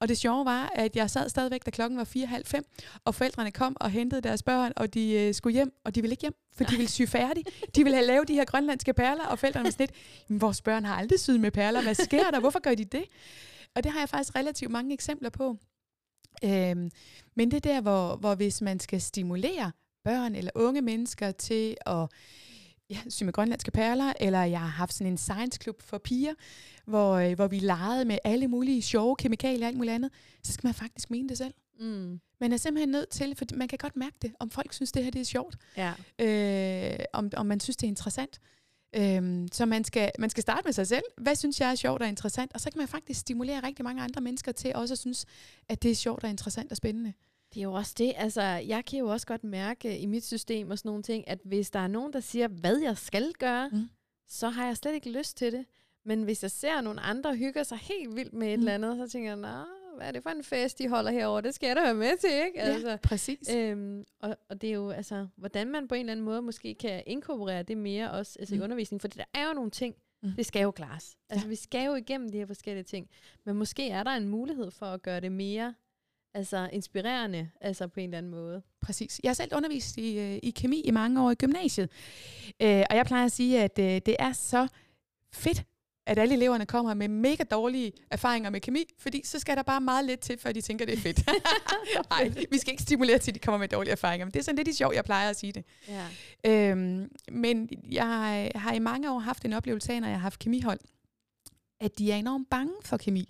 Og 0.00 0.08
det 0.08 0.18
sjove 0.18 0.44
var, 0.44 0.72
at 0.74 0.96
jeg 0.96 1.10
sad 1.10 1.28
stadigvæk, 1.28 1.66
da 1.66 1.70
klokken 1.70 1.98
var 1.98 2.04
4.30, 2.04 3.00
og 3.04 3.14
forældrene 3.14 3.50
kom 3.50 3.76
og 3.80 3.90
hentede 3.90 4.20
deres 4.20 4.42
børn, 4.42 4.72
og 4.76 4.94
de 4.94 5.12
øh, 5.12 5.34
skulle 5.34 5.54
hjem, 5.54 5.72
og 5.84 5.94
de 5.94 6.00
ville 6.00 6.12
ikke 6.12 6.20
hjem, 6.20 6.34
for 6.56 6.64
de 6.64 6.76
ville 6.76 6.88
sy 6.90 7.02
færdig. 7.06 7.44
De 7.74 7.84
ville 7.84 7.96
have 7.96 8.06
lavet 8.06 8.28
de 8.28 8.34
her 8.34 8.44
grønlandske 8.44 8.92
perler, 8.92 9.24
og 9.24 9.38
forældrene 9.52 9.64
var 9.64 9.71
sådan 9.71 9.88
lidt, 10.28 10.40
vores 10.40 10.62
børn 10.62 10.85
har 10.85 10.95
aldrig 10.95 11.21
syet 11.21 11.40
med 11.40 11.50
perler, 11.50 11.83
hvad 11.83 11.95
sker 11.95 12.31
der, 12.31 12.40
hvorfor 12.40 12.59
gør 12.59 12.75
de 12.75 12.85
det? 12.85 13.05
Og 13.75 13.85
det 13.85 13.93
har 13.93 13.99
jeg 13.99 14.09
faktisk 14.09 14.37
relativt 14.37 14.71
mange 14.71 14.95
eksempler 14.95 15.31
på. 15.31 15.57
Øhm, 16.45 16.90
men 17.35 17.50
det 17.50 17.57
er 17.57 17.73
der, 17.73 17.81
hvor, 17.81 18.17
hvor 18.17 18.35
hvis 18.35 18.61
man 18.61 18.81
skal 18.81 19.00
stimulere 19.00 19.73
børn 20.05 20.35
eller 20.35 20.50
unge 20.55 20.83
mennesker 20.83 21.31
til 21.31 21.76
at 21.87 22.07
ja, 22.90 22.99
sy 23.09 23.23
med 23.23 23.33
grønlandske 23.33 23.71
perler, 23.71 24.12
eller 24.21 24.43
jeg 24.43 24.61
har 24.61 24.67
haft 24.67 24.95
sådan 24.95 25.12
en 25.12 25.19
science 25.19 25.59
club 25.62 25.83
for 25.83 25.99
piger, 25.99 26.35
hvor, 26.85 27.14
øh, 27.14 27.35
hvor 27.35 27.47
vi 27.47 27.59
legede 27.59 28.05
med 28.05 28.19
alle 28.25 28.49
mulige 28.49 28.83
sjove 28.83 29.17
kemikalier 29.17 29.61
og 29.61 29.69
alt 29.69 29.76
muligt 29.76 29.95
andet, 29.95 30.11
så 30.45 30.52
skal 30.52 30.67
man 30.67 30.75
faktisk 30.75 31.11
mene 31.11 31.28
det 31.28 31.38
selv. 31.38 31.55
Mm. 31.81 32.21
Man 32.40 32.52
er 32.52 32.57
simpelthen 32.57 32.88
nødt 32.88 33.09
til, 33.09 33.35
for 33.37 33.45
man 33.55 33.69
kan 33.69 33.78
godt 33.78 33.97
mærke 33.97 34.17
det, 34.23 34.33
om 34.40 34.50
folk 34.50 34.73
synes, 34.73 34.93
det 34.93 35.05
her 35.05 35.11
det 35.11 35.21
er 35.21 35.25
sjovt. 35.25 35.57
Ja. 35.76 35.93
Øh, 36.19 36.99
om, 37.12 37.31
om 37.37 37.47
man 37.47 37.61
synes, 37.61 37.76
det 37.76 37.87
er 37.87 37.88
interessant. 37.88 38.40
Øhm, 38.97 39.49
så 39.52 39.66
man 39.66 39.85
skal, 39.85 40.11
man 40.18 40.30
skal 40.30 40.42
starte 40.42 40.62
med 40.64 40.73
sig 40.73 40.87
selv. 40.87 41.02
Hvad 41.16 41.35
synes 41.35 41.61
jeg 41.61 41.71
er 41.71 41.75
sjovt 41.75 42.02
og 42.02 42.09
interessant? 42.09 42.54
Og 42.54 42.61
så 42.61 42.71
kan 42.71 42.78
man 42.78 42.88
faktisk 42.88 43.21
stimulere 43.21 43.61
rigtig 43.66 43.85
mange 43.85 44.02
andre 44.02 44.21
mennesker 44.21 44.52
til 44.52 44.75
også 44.75 44.95
at 44.95 44.99
synes, 44.99 45.26
at 45.68 45.83
det 45.83 45.90
er 45.90 45.95
sjovt 45.95 46.25
og 46.25 46.30
interessant 46.30 46.71
og 46.71 46.76
spændende. 46.76 47.12
Det 47.54 47.61
er 47.61 47.64
jo 47.64 47.73
også 47.73 47.95
det. 47.99 48.12
Altså, 48.16 48.42
jeg 48.42 48.85
kan 48.85 48.99
jo 48.99 49.09
også 49.09 49.26
godt 49.26 49.45
mærke 49.45 49.99
i 49.99 50.07
mit 50.07 50.25
system 50.25 50.71
og 50.71 50.78
sådan 50.78 50.88
nogle 50.88 51.02
ting, 51.02 51.28
at 51.28 51.38
hvis 51.45 51.71
der 51.71 51.78
er 51.78 51.88
nogen, 51.88 52.12
der 52.12 52.21
siger, 52.21 52.49
hvad 52.49 52.78
jeg 52.78 52.97
skal 52.97 53.33
gøre, 53.38 53.68
mm. 53.68 53.88
så 54.28 54.49
har 54.49 54.66
jeg 54.66 54.76
slet 54.76 54.95
ikke 54.95 55.11
lyst 55.11 55.37
til 55.37 55.52
det. 55.52 55.64
Men 56.04 56.23
hvis 56.23 56.42
jeg 56.42 56.50
ser 56.50 56.80
nogle 56.80 57.00
andre 57.00 57.37
hygger 57.37 57.62
sig 57.62 57.78
helt 57.78 58.16
vildt 58.16 58.33
med 58.33 58.49
et 58.52 58.59
mm. 58.59 58.61
eller 58.61 58.75
andet, 58.75 58.97
så 58.97 59.12
tænker 59.12 59.30
jeg, 59.30 59.37
nej, 59.37 59.64
hvad 59.99 60.09
er 60.09 60.12
det 60.12 60.23
for 60.23 60.31
en 60.31 60.45
fest, 60.45 60.78
de 60.78 60.88
holder 60.88 61.11
herover? 61.11 61.40
Det 61.40 61.55
skal 61.55 61.67
jeg 61.67 61.76
da 61.76 61.83
være 61.83 61.95
med 61.95 62.17
til, 62.21 62.31
ikke? 62.47 62.61
Altså, 62.61 62.90
ja, 62.90 62.97
præcis. 62.97 63.55
Øhm, 63.55 64.05
og, 64.21 64.37
og 64.50 64.61
det 64.61 64.71
er 64.71 64.75
jo, 64.75 64.90
altså, 64.90 65.26
hvordan 65.37 65.69
man 65.71 65.88
på 65.88 65.95
en 65.95 66.00
eller 66.00 66.12
anden 66.12 66.25
måde 66.25 66.43
måske 66.43 66.75
kan 66.75 67.02
inkorporere 67.07 67.62
det 67.62 67.78
mere 67.78 68.11
også 68.11 68.37
altså 68.38 68.55
mm. 68.55 68.61
i 68.61 68.64
undervisning, 68.64 69.00
for 69.00 69.09
der 69.09 69.25
er 69.35 69.49
jo 69.49 69.52
nogle 69.52 69.71
ting, 69.71 69.95
mm. 70.23 70.33
det 70.37 70.47
skal 70.47 70.62
jo 70.62 70.71
klares. 70.71 71.17
Altså, 71.31 71.47
ja. 71.47 71.49
vi 71.49 71.55
skal 71.55 71.87
jo 71.87 71.95
igennem 71.95 72.28
de 72.28 72.38
her 72.38 72.47
forskellige 72.47 72.85
ting, 72.85 73.09
men 73.45 73.57
måske 73.57 73.90
er 73.90 74.02
der 74.02 74.11
en 74.11 74.28
mulighed 74.28 74.71
for 74.71 74.87
at 74.87 75.02
gøre 75.02 75.21
det 75.21 75.33
mere 75.33 75.75
altså 76.35 76.69
inspirerende, 76.73 77.50
altså 77.61 77.88
på 77.88 78.00
en 78.00 78.05
eller 78.05 78.19
anden 78.19 78.33
måde. 78.33 78.62
Præcis. 78.81 79.21
Jeg 79.23 79.28
har 79.28 79.35
selv 79.35 79.55
undervist 79.57 79.99
i, 79.99 80.19
øh, 80.19 80.38
i 80.43 80.50
kemi 80.50 80.81
i 80.81 80.90
mange 80.90 81.23
år 81.23 81.31
i 81.31 81.35
gymnasiet, 81.35 81.90
øh, 82.62 82.85
og 82.90 82.97
jeg 82.97 83.07
plejer 83.07 83.25
at 83.25 83.33
sige, 83.33 83.62
at 83.62 83.78
øh, 83.78 83.85
det 83.85 84.17
er 84.19 84.33
så 84.33 84.69
fedt, 85.33 85.64
at 86.08 86.18
alle 86.18 86.34
eleverne 86.34 86.66
kommer 86.66 86.94
med 86.94 87.08
mega 87.08 87.44
dårlige 87.50 87.92
erfaringer 88.10 88.50
med 88.50 88.60
kemi, 88.60 88.84
fordi 88.98 89.22
så 89.24 89.38
skal 89.38 89.56
der 89.56 89.62
bare 89.62 89.80
meget 89.80 90.04
lidt 90.04 90.20
til, 90.20 90.38
før 90.38 90.52
de 90.52 90.60
tænker, 90.60 90.86
det 90.86 90.94
er 90.94 91.00
fedt. 91.00 91.20
Nej, 92.10 92.32
vi 92.50 92.58
skal 92.58 92.70
ikke 92.70 92.82
stimulere 92.82 93.18
til, 93.18 93.30
at 93.30 93.34
de 93.34 93.40
kommer 93.40 93.58
med 93.58 93.68
dårlige 93.68 93.92
erfaringer, 93.92 94.26
men 94.26 94.32
det 94.32 94.38
er 94.38 94.44
sådan 94.44 94.64
lidt 94.64 94.76
sjovt, 94.76 94.94
jeg 94.94 95.04
plejer 95.04 95.30
at 95.30 95.38
sige 95.38 95.52
det. 95.52 95.64
Ja. 95.88 96.70
Øhm, 96.70 97.10
men 97.32 97.68
jeg 97.90 98.06
har 98.54 98.72
i 98.72 98.78
mange 98.78 99.12
år 99.12 99.18
haft 99.18 99.44
en 99.44 99.52
oplevelse 99.52 99.92
af, 99.92 100.00
når 100.00 100.08
jeg 100.08 100.16
har 100.16 100.22
haft 100.22 100.38
kemihold, 100.38 100.80
at 101.80 101.98
de 101.98 102.12
er 102.12 102.16
enormt 102.16 102.50
bange 102.50 102.72
for 102.84 102.96
kemi. 102.96 103.28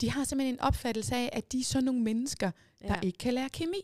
De 0.00 0.10
har 0.10 0.24
simpelthen 0.24 0.54
en 0.54 0.60
opfattelse 0.60 1.14
af, 1.14 1.30
at 1.32 1.52
de 1.52 1.60
er 1.60 1.64
sådan 1.64 1.84
nogle 1.84 2.00
mennesker, 2.00 2.50
der 2.82 2.94
ja. 2.94 3.00
ikke 3.02 3.18
kan 3.18 3.34
lære 3.34 3.48
kemi. 3.48 3.82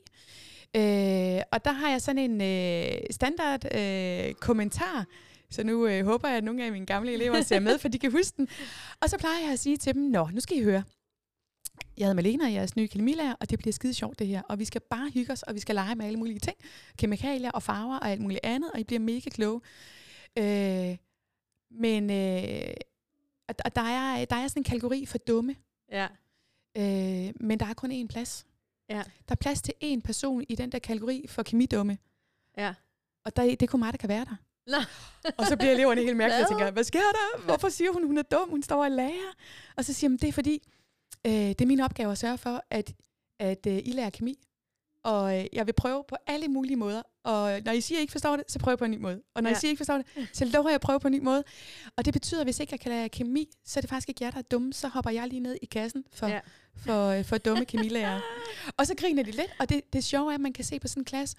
Øh, 0.76 1.42
og 1.52 1.64
der 1.64 1.72
har 1.72 1.90
jeg 1.90 2.02
sådan 2.02 2.30
en 2.30 2.40
øh, 2.40 3.00
standard 3.10 3.74
øh, 3.74 4.34
kommentar, 4.34 5.06
så 5.50 5.62
nu 5.62 5.86
øh, 5.86 6.04
håber 6.04 6.28
jeg, 6.28 6.36
at 6.36 6.44
nogle 6.44 6.64
af 6.64 6.72
mine 6.72 6.86
gamle 6.86 7.12
elever 7.12 7.42
ser 7.42 7.60
med, 7.60 7.78
for 7.78 7.88
de 7.88 7.98
kan 7.98 8.12
huske 8.12 8.36
den. 8.36 8.48
Og 9.00 9.10
så 9.10 9.18
plejer 9.18 9.40
jeg 9.40 9.52
at 9.52 9.58
sige 9.58 9.76
til 9.76 9.94
dem, 9.94 10.02
nå, 10.02 10.28
nu 10.32 10.40
skal 10.40 10.56
I 10.56 10.62
høre. 10.62 10.82
Jeg 11.96 12.04
hedder 12.04 12.14
Malena, 12.14 12.44
jeg 12.44 12.50
er 12.50 12.54
jeres 12.54 12.76
nye 12.76 12.88
kemilærer, 12.88 13.34
og 13.40 13.50
det 13.50 13.58
bliver 13.58 13.72
skide 13.72 13.94
sjovt 13.94 14.18
det 14.18 14.26
her. 14.26 14.42
Og 14.42 14.58
vi 14.58 14.64
skal 14.64 14.80
bare 14.80 15.10
hygge 15.14 15.32
os, 15.32 15.42
og 15.42 15.54
vi 15.54 15.60
skal 15.60 15.74
lege 15.74 15.94
med 15.94 16.06
alle 16.06 16.18
mulige 16.18 16.38
ting. 16.38 16.56
Kemikalier 16.98 17.50
og 17.50 17.62
farver 17.62 17.98
og 17.98 18.10
alt 18.10 18.20
muligt 18.20 18.40
andet, 18.42 18.70
og 18.72 18.80
I 18.80 18.84
bliver 18.84 19.00
mega 19.00 19.30
kloge. 19.30 19.60
Øh, 20.38 20.96
men 21.70 22.10
øh, 22.10 22.74
og 23.48 23.76
der 23.76 23.82
er, 23.82 24.24
der 24.24 24.36
er 24.36 24.48
sådan 24.48 24.60
en 24.60 24.64
kategori 24.64 25.06
for 25.06 25.18
dumme. 25.18 25.56
Ja. 25.92 26.08
Øh, 26.76 27.34
men 27.40 27.60
der 27.60 27.66
er 27.66 27.74
kun 27.74 28.02
én 28.02 28.06
plads. 28.06 28.46
Ja. 28.88 29.02
Der 29.28 29.32
er 29.32 29.34
plads 29.34 29.62
til 29.62 29.74
én 29.84 30.00
person 30.00 30.44
i 30.48 30.54
den 30.54 30.72
der 30.72 30.78
kategori 30.78 31.26
for 31.28 31.42
kemidumme. 31.42 31.98
Ja. 32.58 32.74
Og 33.24 33.36
der, 33.36 33.42
det 33.42 33.62
er 33.62 33.66
kun 33.66 33.80
mig, 33.80 33.92
der 33.92 33.98
kan 33.98 34.08
være 34.08 34.24
der. 34.24 34.36
Nå. 34.68 34.76
og 35.38 35.46
så 35.46 35.56
bliver 35.56 35.72
eleverne 35.72 36.00
helt 36.02 36.16
mærkelige 36.16 36.44
og 36.44 36.48
tænker, 36.48 36.70
hvad 36.70 36.84
sker 36.84 36.98
der? 36.98 37.44
Hvorfor 37.44 37.68
siger 37.68 37.92
hun, 37.92 38.06
hun 38.06 38.18
er 38.18 38.22
dum? 38.22 38.50
Hun 38.50 38.62
står 38.62 38.84
og 38.84 38.90
lærer. 38.90 39.32
Og 39.76 39.84
så 39.84 39.92
siger 39.92 40.08
man, 40.08 40.18
det 40.18 40.28
er 40.28 40.32
fordi, 40.32 40.62
øh, 41.26 41.32
det 41.32 41.60
er 41.60 41.66
min 41.66 41.80
opgave 41.80 42.12
at 42.12 42.18
sørge 42.18 42.38
for, 42.38 42.62
at, 42.70 42.92
at 43.40 43.66
øh, 43.66 43.78
I 43.84 43.92
lærer 43.92 44.10
kemi. 44.10 44.38
Og 45.04 45.38
øh, 45.38 45.46
jeg 45.52 45.66
vil 45.66 45.72
prøve 45.72 46.04
på 46.08 46.16
alle 46.26 46.48
mulige 46.48 46.76
måder. 46.76 47.02
Og 47.24 47.60
når 47.64 47.72
I 47.72 47.80
siger, 47.80 47.98
at 47.98 48.00
I 48.00 48.02
ikke 48.02 48.12
forstår 48.12 48.36
det, 48.36 48.44
så 48.48 48.58
prøv 48.58 48.76
på 48.76 48.84
en 48.84 48.90
ny 48.90 48.96
måde. 48.96 49.20
Og 49.34 49.42
når 49.42 49.50
ja. 49.50 49.56
I 49.56 49.58
siger, 49.58 49.68
at 49.68 49.70
I 49.70 49.72
ikke 49.72 49.78
forstår 49.78 49.96
det, 49.96 50.28
så 50.32 50.44
lover 50.44 50.68
jeg 50.68 50.74
at 50.74 50.80
prøve 50.80 51.00
på 51.00 51.08
en 51.08 51.14
ny 51.14 51.20
måde. 51.20 51.44
Og 51.96 52.04
det 52.04 52.12
betyder, 52.12 52.40
at 52.40 52.46
hvis 52.46 52.60
ikke 52.60 52.72
jeg 52.72 52.80
kan 52.80 52.90
lære 52.90 53.08
kemi, 53.08 53.48
så 53.64 53.78
er 53.78 53.80
det 53.80 53.90
faktisk 53.90 54.08
ikke 54.08 54.24
jer, 54.24 54.30
der 54.30 54.38
er 54.38 54.42
dumme. 54.42 54.72
Så 54.72 54.88
hopper 54.88 55.10
jeg 55.10 55.28
lige 55.28 55.40
ned 55.40 55.56
i 55.62 55.66
kassen 55.66 56.04
for, 56.12 56.26
ja. 56.26 56.40
for, 56.76 57.08
øh, 57.08 57.24
for 57.24 57.38
dumme 57.38 57.64
kemilærer. 57.64 58.20
og 58.76 58.86
så 58.86 58.94
griner 58.94 59.22
de 59.22 59.30
lidt. 59.30 59.54
Og 59.58 59.68
det, 59.68 59.80
det 59.92 60.04
sjove 60.04 60.30
er, 60.30 60.34
at 60.34 60.40
man 60.40 60.52
kan 60.52 60.64
se 60.64 60.80
på 60.80 60.88
sådan 60.88 61.00
en 61.00 61.04
klasse, 61.04 61.36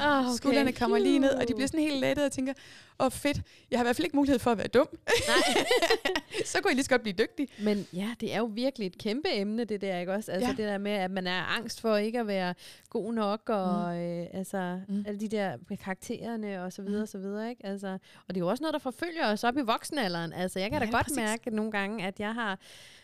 oh, 0.00 0.26
okay. 0.26 0.36
skuldrene 0.36 0.72
kommer 0.72 0.98
lige 0.98 1.18
ned, 1.18 1.30
og 1.30 1.48
de 1.48 1.54
bliver 1.54 1.66
sådan 1.66 1.80
helt 1.80 2.00
lettet 2.00 2.24
og 2.24 2.32
tænker, 2.32 2.52
åh 3.00 3.06
oh, 3.06 3.12
fedt, 3.12 3.40
jeg 3.70 3.78
har 3.78 3.84
i 3.84 3.86
hvert 3.86 3.96
fald 3.96 4.06
ikke 4.06 4.16
mulighed 4.16 4.38
for 4.38 4.50
at 4.50 4.58
være 4.58 4.68
dum. 4.68 4.88
Nej. 5.28 5.64
så 6.44 6.58
kunne 6.62 6.72
I 6.72 6.74
lige 6.74 6.84
så 6.84 6.90
godt 6.90 7.02
blive 7.02 7.14
dygtig. 7.18 7.48
Men 7.58 7.86
ja, 7.92 8.14
det 8.20 8.34
er 8.34 8.38
jo 8.38 8.50
virkelig 8.54 8.86
et 8.86 8.98
kæmpe 8.98 9.28
emne, 9.32 9.64
det 9.64 9.80
der, 9.80 9.98
ikke 9.98 10.12
også? 10.12 10.32
Altså 10.32 10.50
ja. 10.50 10.56
det 10.56 10.68
der 10.68 10.78
med, 10.78 10.92
at 10.92 11.10
man 11.10 11.26
er 11.26 11.42
angst 11.42 11.80
for 11.80 11.96
ikke 11.96 12.20
at 12.20 12.26
være 12.26 12.54
god 12.90 13.12
nok, 13.12 13.48
og 13.48 13.94
mm. 13.94 14.00
øh, 14.00 14.26
altså 14.32 14.80
mm. 14.90 15.04
alle 15.06 15.20
de 15.20 15.28
der 15.28 15.56
med 15.68 15.76
karaktererne 15.76 16.62
og 16.62 16.72
så 16.72 16.82
videre, 16.82 16.98
mm. 16.98 17.02
og 17.02 17.08
så 17.08 17.18
videre, 17.18 17.50
ikke? 17.50 17.66
Altså, 17.66 17.88
og 18.28 18.34
det 18.34 18.36
er 18.36 18.40
jo 18.40 18.48
også 18.48 18.62
noget, 18.62 18.72
der 18.72 18.78
forfølger 18.78 19.32
os 19.32 19.44
op 19.44 19.56
i 19.56 19.60
voksenalderen. 19.60 20.32
Altså 20.32 20.58
jeg 20.58 20.70
kan 20.70 20.80
ja, 20.80 20.86
da 20.86 20.90
godt 20.90 21.04
præcis. 21.04 21.16
mærke 21.16 21.50
nogle 21.50 21.72
gange, 21.72 22.06
at 22.06 22.20
jeg 22.20 22.34
har 22.34 22.58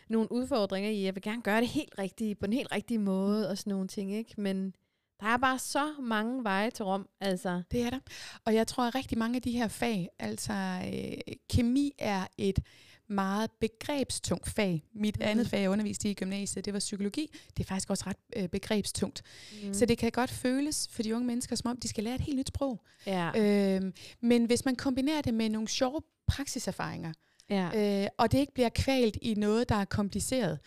nogle 0.09 0.31
udfordringer 0.31 0.89
i, 0.89 0.99
at 0.99 1.05
jeg 1.05 1.15
vil 1.15 1.23
gerne 1.23 1.41
gøre 1.41 1.61
det 1.61 1.67
helt 1.67 1.99
rigtigt, 1.99 2.39
på 2.39 2.45
den 2.45 2.53
helt 2.53 2.71
rigtige 2.71 2.97
måde, 2.97 3.49
og 3.49 3.57
sådan 3.57 3.71
nogle 3.71 3.87
ting, 3.87 4.13
ikke? 4.13 4.41
Men 4.41 4.73
der 5.19 5.27
er 5.27 5.37
bare 5.37 5.59
så 5.59 5.93
mange 5.99 6.43
veje 6.43 6.71
til 6.71 6.85
Rom, 6.85 7.07
altså. 7.21 7.61
Det 7.71 7.81
er 7.81 7.89
der. 7.89 7.99
Og 8.45 8.53
jeg 8.53 8.67
tror, 8.67 8.87
at 8.87 8.95
rigtig 8.95 9.17
mange 9.17 9.35
af 9.35 9.41
de 9.41 9.51
her 9.51 9.67
fag, 9.67 10.09
altså 10.19 10.53
øh, 10.85 11.35
kemi 11.49 11.91
er 11.99 12.27
et 12.37 12.59
meget 13.09 13.51
begrebstungt 13.51 14.49
fag. 14.49 14.83
Mit 14.93 15.17
mm. 15.17 15.25
andet 15.25 15.49
fag, 15.49 15.61
jeg 15.61 15.69
underviste 15.69 16.09
i 16.09 16.13
gymnasiet, 16.13 16.65
det 16.65 16.73
var 16.73 16.79
psykologi. 16.79 17.31
Det 17.57 17.63
er 17.63 17.67
faktisk 17.67 17.89
også 17.89 18.03
ret 18.07 18.17
øh, 18.35 18.49
begrebstungt. 18.49 19.23
Mm. 19.63 19.73
Så 19.73 19.85
det 19.85 19.97
kan 19.97 20.11
godt 20.11 20.29
føles 20.29 20.87
for 20.91 21.03
de 21.03 21.15
unge 21.15 21.27
mennesker, 21.27 21.55
som 21.55 21.71
om 21.71 21.77
de 21.77 21.87
skal 21.87 22.03
lære 22.03 22.15
et 22.15 22.21
helt 22.21 22.37
nyt 22.37 22.47
sprog. 22.47 22.83
Ja. 23.05 23.31
Øhm, 23.75 23.93
men 24.21 24.45
hvis 24.45 24.65
man 24.65 24.75
kombinerer 24.75 25.21
det 25.21 25.33
med 25.33 25.49
nogle 25.49 25.67
sjove 25.67 26.01
praksiserfaringer, 26.27 27.13
ja. 27.49 28.03
øh, 28.03 28.07
og 28.17 28.31
det 28.31 28.37
ikke 28.37 28.53
bliver 28.53 28.69
kvalt 28.69 29.17
i 29.21 29.33
noget, 29.33 29.69
der 29.69 29.75
er 29.75 29.85
kompliceret, 29.85 30.59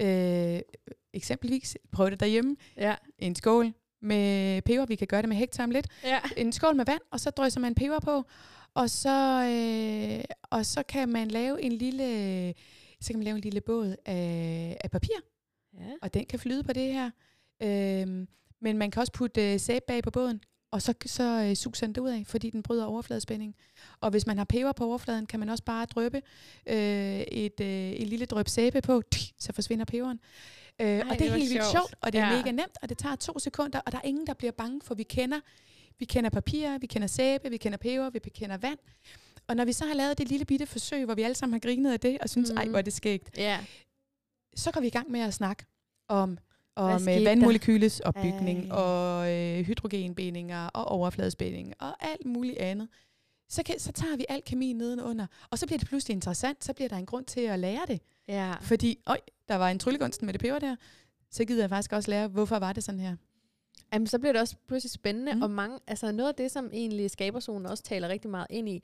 øh, 0.00 0.60
eksempelvis, 1.12 1.76
prøv 1.92 2.10
det 2.10 2.20
derhjemme, 2.20 2.56
ja. 2.76 2.94
en 3.18 3.36
skål, 3.36 3.72
med 4.02 4.62
peber. 4.62 4.86
Vi 4.86 4.94
kan 4.94 5.06
gøre 5.06 5.22
det 5.22 5.28
med 5.28 5.36
hektar 5.36 5.64
om 5.64 5.70
lidt. 5.70 5.86
Ja. 6.04 6.18
En 6.36 6.52
skål 6.52 6.76
med 6.76 6.84
vand, 6.84 7.00
og 7.10 7.20
så 7.20 7.30
drysser 7.30 7.60
man 7.60 7.74
peber 7.74 8.00
på. 8.00 8.24
Og 8.74 8.90
så, 8.90 9.42
øh, 9.42 10.09
og 10.50 10.66
så 10.66 10.82
kan 10.82 11.08
man 11.08 11.28
lave 11.28 11.62
en 11.62 11.72
lille, 11.72 12.54
så 13.00 13.12
kan 13.12 13.18
man 13.18 13.24
lave 13.24 13.36
en 13.36 13.42
lille 13.42 13.60
båd 13.60 13.96
af, 14.06 14.76
af 14.84 14.90
papir. 14.90 15.16
Ja. 15.78 15.90
Og 16.02 16.14
den 16.14 16.26
kan 16.26 16.38
flyde 16.38 16.62
på 16.62 16.72
det 16.72 16.92
her. 16.92 17.10
Øh, 17.62 18.26
men 18.60 18.78
man 18.78 18.90
kan 18.90 19.00
også 19.00 19.12
putte 19.12 19.52
øh, 19.52 19.60
sæbe 19.60 19.84
bag 19.88 20.02
på 20.02 20.10
båden, 20.10 20.40
og 20.70 20.82
så, 20.82 20.94
så 21.06 21.46
øh, 21.48 21.54
suger 21.56 21.78
den 21.80 21.94
det 21.94 22.00
ud 22.00 22.08
af, 22.08 22.22
fordi 22.26 22.50
den 22.50 22.62
bryder 22.62 22.84
overfladespænding. 22.84 23.54
Og 24.00 24.10
hvis 24.10 24.26
man 24.26 24.38
har 24.38 24.44
peber 24.44 24.72
på 24.72 24.84
overfladen, 24.84 25.26
kan 25.26 25.40
man 25.40 25.48
også 25.48 25.64
bare 25.64 25.86
drøbe 25.86 26.22
øh, 26.66 27.20
et, 27.20 27.60
øh, 27.60 27.90
et 27.90 28.08
lille 28.08 28.26
drøb 28.26 28.48
sæbe 28.48 28.80
på, 28.80 29.02
så 29.38 29.52
forsvinder 29.52 29.84
peberen. 29.84 30.20
Øh, 30.80 30.86
Ej, 30.86 31.00
og 31.10 31.18
det 31.18 31.26
er 31.26 31.36
helt 31.36 31.50
vildt 31.50 31.70
sjovt, 31.70 31.94
og 32.00 32.12
det 32.12 32.20
er 32.20 32.26
ja. 32.26 32.36
mega 32.36 32.50
nemt, 32.50 32.78
og 32.82 32.88
det 32.88 32.98
tager 32.98 33.16
to 33.16 33.38
sekunder, 33.38 33.80
og 33.86 33.92
der 33.92 33.98
er 33.98 34.08
ingen, 34.08 34.26
der 34.26 34.34
bliver 34.34 34.52
bange, 34.52 34.80
for 34.84 34.94
vi 34.94 35.02
kender, 35.02 35.40
vi 35.98 36.04
kender 36.04 36.30
papir, 36.30 36.78
vi 36.78 36.86
kender 36.86 37.08
sæbe, 37.08 37.50
vi 37.50 37.56
kender 37.56 37.78
peber, 37.78 38.10
vi 38.10 38.18
kender 38.18 38.56
vand. 38.56 38.78
Og 39.50 39.56
når 39.56 39.64
vi 39.64 39.72
så 39.72 39.86
har 39.86 39.94
lavet 39.94 40.18
det 40.18 40.28
lille 40.28 40.44
bitte 40.44 40.66
forsøg, 40.66 41.04
hvor 41.04 41.14
vi 41.14 41.22
alle 41.22 41.34
sammen 41.34 41.52
har 41.52 41.60
grinet 41.60 41.92
af 41.92 42.00
det, 42.00 42.18
og 42.20 42.30
synes, 42.30 42.50
mm. 42.50 42.56
ej, 42.56 42.68
hvor 42.68 42.78
er 42.78 42.82
det 42.82 42.92
skægt, 42.92 43.30
yeah. 43.38 43.64
så 44.56 44.70
går 44.70 44.80
vi 44.80 44.86
i 44.86 44.90
gang 44.90 45.10
med 45.10 45.20
at 45.20 45.34
snakke 45.34 45.64
om 46.08 46.38
om 46.76 47.08
øh, 47.08 47.24
vandmolekyles 47.24 48.00
opbygning, 48.00 48.66
Ej. 48.66 48.76
og 48.76 49.32
øh, 49.32 49.66
hydrogenbindinger, 49.66 50.66
og 50.66 50.84
overfladespænding, 50.84 51.74
og 51.80 52.10
alt 52.10 52.26
muligt 52.26 52.58
andet. 52.58 52.88
så, 53.48 53.62
kan, 53.62 53.78
så 53.78 53.92
tager 53.92 54.16
vi 54.16 54.26
al 54.28 54.42
kemi 54.46 54.72
nedenunder, 54.72 55.26
og 55.50 55.58
så 55.58 55.66
bliver 55.66 55.78
det 55.78 55.88
pludselig 55.88 56.14
interessant, 56.14 56.64
så 56.64 56.72
bliver 56.72 56.88
der 56.88 56.96
en 56.96 57.06
grund 57.06 57.24
til 57.24 57.40
at 57.40 57.58
lære 57.58 57.86
det. 57.88 58.00
Ja. 58.28 58.54
Fordi, 58.60 58.98
øj, 59.06 59.18
der 59.48 59.56
var 59.56 59.68
en 59.68 59.78
tryllegunsten 59.78 60.26
med 60.26 60.32
det 60.32 60.40
peber 60.40 60.58
der, 60.58 60.76
så 61.30 61.44
gider 61.44 61.62
jeg 61.62 61.70
faktisk 61.70 61.92
også 61.92 62.10
lære, 62.10 62.28
hvorfor 62.28 62.58
var 62.58 62.72
det 62.72 62.84
sådan 62.84 63.00
her. 63.00 63.16
Jamen, 63.92 64.06
så 64.06 64.18
bliver 64.18 64.32
det 64.32 64.40
også 64.40 64.56
pludselig 64.68 64.90
spændende, 64.90 65.32
Mm. 65.32 65.36
mm. 65.38 65.42
og 65.42 65.50
mange, 65.50 65.78
altså 65.86 66.12
noget 66.12 66.28
af 66.28 66.34
det, 66.34 66.50
som 66.50 66.70
egentlig 66.72 67.10
skaberzonen 67.10 67.66
også 67.66 67.82
taler 67.82 68.08
rigtig 68.08 68.30
meget 68.30 68.46
ind 68.50 68.68
i, 68.68 68.82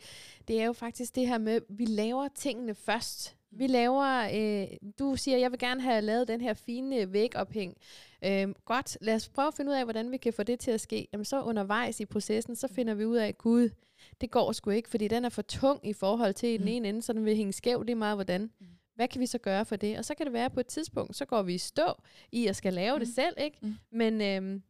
det 0.48 0.60
er 0.60 0.64
jo 0.64 0.72
faktisk 0.72 1.14
det 1.14 1.28
her 1.28 1.38
med, 1.38 1.52
at 1.52 1.62
vi 1.68 1.84
laver 1.84 2.28
tingene 2.34 2.74
først. 2.74 3.36
Vi 3.50 3.66
laver, 3.66 4.28
øh, 4.34 4.66
du 4.98 5.16
siger, 5.16 5.38
jeg 5.38 5.50
vil 5.50 5.58
gerne 5.58 5.80
have 5.80 6.00
lavet 6.02 6.28
den 6.28 6.40
her 6.40 6.54
fine 6.54 7.12
vægophæng. 7.12 7.76
Øh, 8.24 8.48
godt, 8.64 8.98
lad 9.00 9.14
os 9.14 9.28
prøve 9.28 9.48
at 9.48 9.54
finde 9.54 9.70
ud 9.70 9.76
af, 9.76 9.84
hvordan 9.84 10.10
vi 10.10 10.16
kan 10.16 10.32
få 10.32 10.42
det 10.42 10.60
til 10.60 10.70
at 10.70 10.80
ske. 10.80 11.08
Jamen 11.12 11.24
så 11.24 11.42
undervejs 11.42 12.00
i 12.00 12.04
processen, 12.04 12.56
så 12.56 12.68
finder 12.68 12.94
vi 12.94 13.04
ud 13.04 13.16
af, 13.16 13.38
gud, 13.38 13.68
det 14.20 14.30
går 14.30 14.52
sgu 14.52 14.70
ikke, 14.70 14.88
fordi 14.88 15.08
den 15.08 15.24
er 15.24 15.28
for 15.28 15.42
tung 15.42 15.88
i 15.88 15.92
forhold 15.92 16.34
til 16.34 16.48
i 16.48 16.56
den 16.56 16.64
Mm. 16.64 16.68
ene 16.68 16.88
ende, 16.88 17.02
så 17.02 17.12
den 17.12 17.24
vil 17.24 17.36
hænge 17.36 17.52
skæv 17.52 17.82
lige 17.82 17.96
meget, 17.96 18.16
hvordan. 18.16 18.50
Hvad 18.94 19.08
kan 19.08 19.20
vi 19.20 19.26
så 19.26 19.38
gøre 19.38 19.64
for 19.64 19.76
det? 19.76 19.98
Og 19.98 20.04
så 20.04 20.14
kan 20.14 20.26
det 20.26 20.32
være, 20.32 20.44
at 20.44 20.52
på 20.52 20.60
et 20.60 20.66
tidspunkt, 20.66 21.16
så 21.16 21.24
går 21.24 21.42
vi 21.42 21.54
i 21.54 21.58
stå 21.58 21.92
i 22.32 22.46
at 22.46 22.56
skal 22.56 22.72
lave 22.72 22.94
mm. 22.94 23.00
det 23.00 23.08
Mm. 23.08 23.14
selv, 23.14 23.34
ikke? 23.38 23.58
Mm. 23.62 23.74
Men, 23.90 24.20
øhm, 24.20 24.62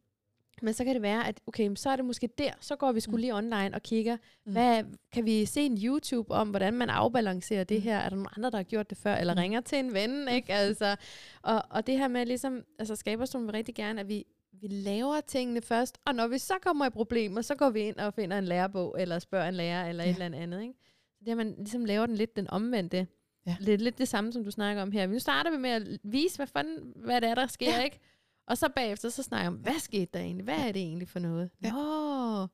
men 0.61 0.73
så 0.73 0.83
kan 0.83 0.93
det 0.93 1.01
være, 1.01 1.27
at 1.27 1.41
okay, 1.47 1.75
så 1.75 1.89
er 1.89 1.95
det 1.95 2.05
måske 2.05 2.29
der, 2.37 2.51
så 2.59 2.75
går 2.75 2.91
vi 2.91 2.99
skulle 2.99 3.15
Mm. 3.17 3.21
lige 3.21 3.33
online 3.35 3.71
og 3.75 3.83
kigger, 3.83 4.17
Mm. 4.45 4.51
hvad, 4.51 4.83
kan 5.11 5.25
vi 5.25 5.45
se 5.45 5.61
en 5.61 5.77
YouTube 5.83 6.31
om, 6.31 6.49
hvordan 6.49 6.73
man 6.73 6.89
afbalancerer 6.89 7.63
det 7.63 7.77
Mm. 7.77 7.83
her? 7.83 7.97
Er 7.97 8.09
der 8.09 8.15
nogen 8.15 8.27
andre, 8.37 8.51
der 8.51 8.57
har 8.57 8.63
gjort 8.63 8.89
det 8.89 8.97
før? 8.97 9.15
Eller 9.15 9.33
Mm. 9.33 9.39
ringer 9.39 9.61
til 9.61 9.77
en 9.77 9.93
ven, 9.93 10.27
ikke? 10.27 10.53
Altså, 10.53 10.95
og, 11.41 11.63
og 11.69 11.87
det 11.87 11.97
her 11.97 12.07
med 12.07 12.25
ligesom, 12.25 12.63
altså 12.79 12.95
skaberstolen 12.95 13.47
vil 13.47 13.53
rigtig 13.55 13.75
gerne, 13.75 14.01
at 14.01 14.07
vi, 14.09 14.23
vi 14.61 14.67
laver 14.67 15.21
tingene 15.27 15.61
først, 15.61 15.97
og 16.05 16.15
når 16.15 16.27
vi 16.27 16.37
så 16.37 16.53
kommer 16.61 16.85
i 16.85 16.89
problemer, 16.89 17.41
så 17.41 17.55
går 17.55 17.69
vi 17.69 17.79
ind 17.79 17.95
og 17.95 18.13
finder 18.13 18.37
en 18.37 18.45
lærebog, 18.45 18.95
eller 19.01 19.19
spørger 19.19 19.47
en 19.47 19.53
lærer, 19.55 19.89
eller 19.89 20.03
Ja. 20.03 20.09
et 20.11 20.23
eller 20.23 20.37
andet, 20.37 20.61
ikke? 20.61 20.73
Så 21.13 21.19
det 21.19 21.27
her, 21.27 21.35
man 21.35 21.55
ligesom 21.57 21.85
laver 21.85 22.05
den 22.05 22.15
lidt 22.15 22.35
den 22.35 22.49
omvendte. 22.49 23.07
Ja. 23.47 23.55
Lidt, 23.59 23.81
lidt 23.81 23.97
det 23.97 24.07
samme, 24.07 24.33
som 24.33 24.43
du 24.43 24.51
snakker 24.51 24.81
om 24.81 24.91
her. 24.91 25.07
Nu 25.07 25.19
starter 25.19 25.51
vi 25.51 25.57
med 25.57 25.69
at 25.69 25.83
vise, 26.03 26.35
hvad, 26.37 26.47
fanden, 26.47 26.93
hvad 26.95 27.21
det 27.21 27.29
er, 27.29 27.35
der 27.35 27.47
sker, 27.47 27.75
Ja. 27.77 27.83
ikke? 27.83 27.99
Og 28.47 28.57
så 28.57 28.69
bagefter, 28.75 29.09
så 29.09 29.23
snakker 29.23 29.43
jeg 29.43 29.47
om, 29.47 29.53
hvad 29.59 29.79
skete 29.79 30.07
der 30.13 30.19
egentlig? 30.19 30.43
Hvad 30.43 30.57
er 30.57 30.71
det 30.71 30.81
egentlig 30.81 31.09
for 31.09 31.19
noget? 31.19 31.49
Ja. 31.63 31.71
Nå, 31.71 32.47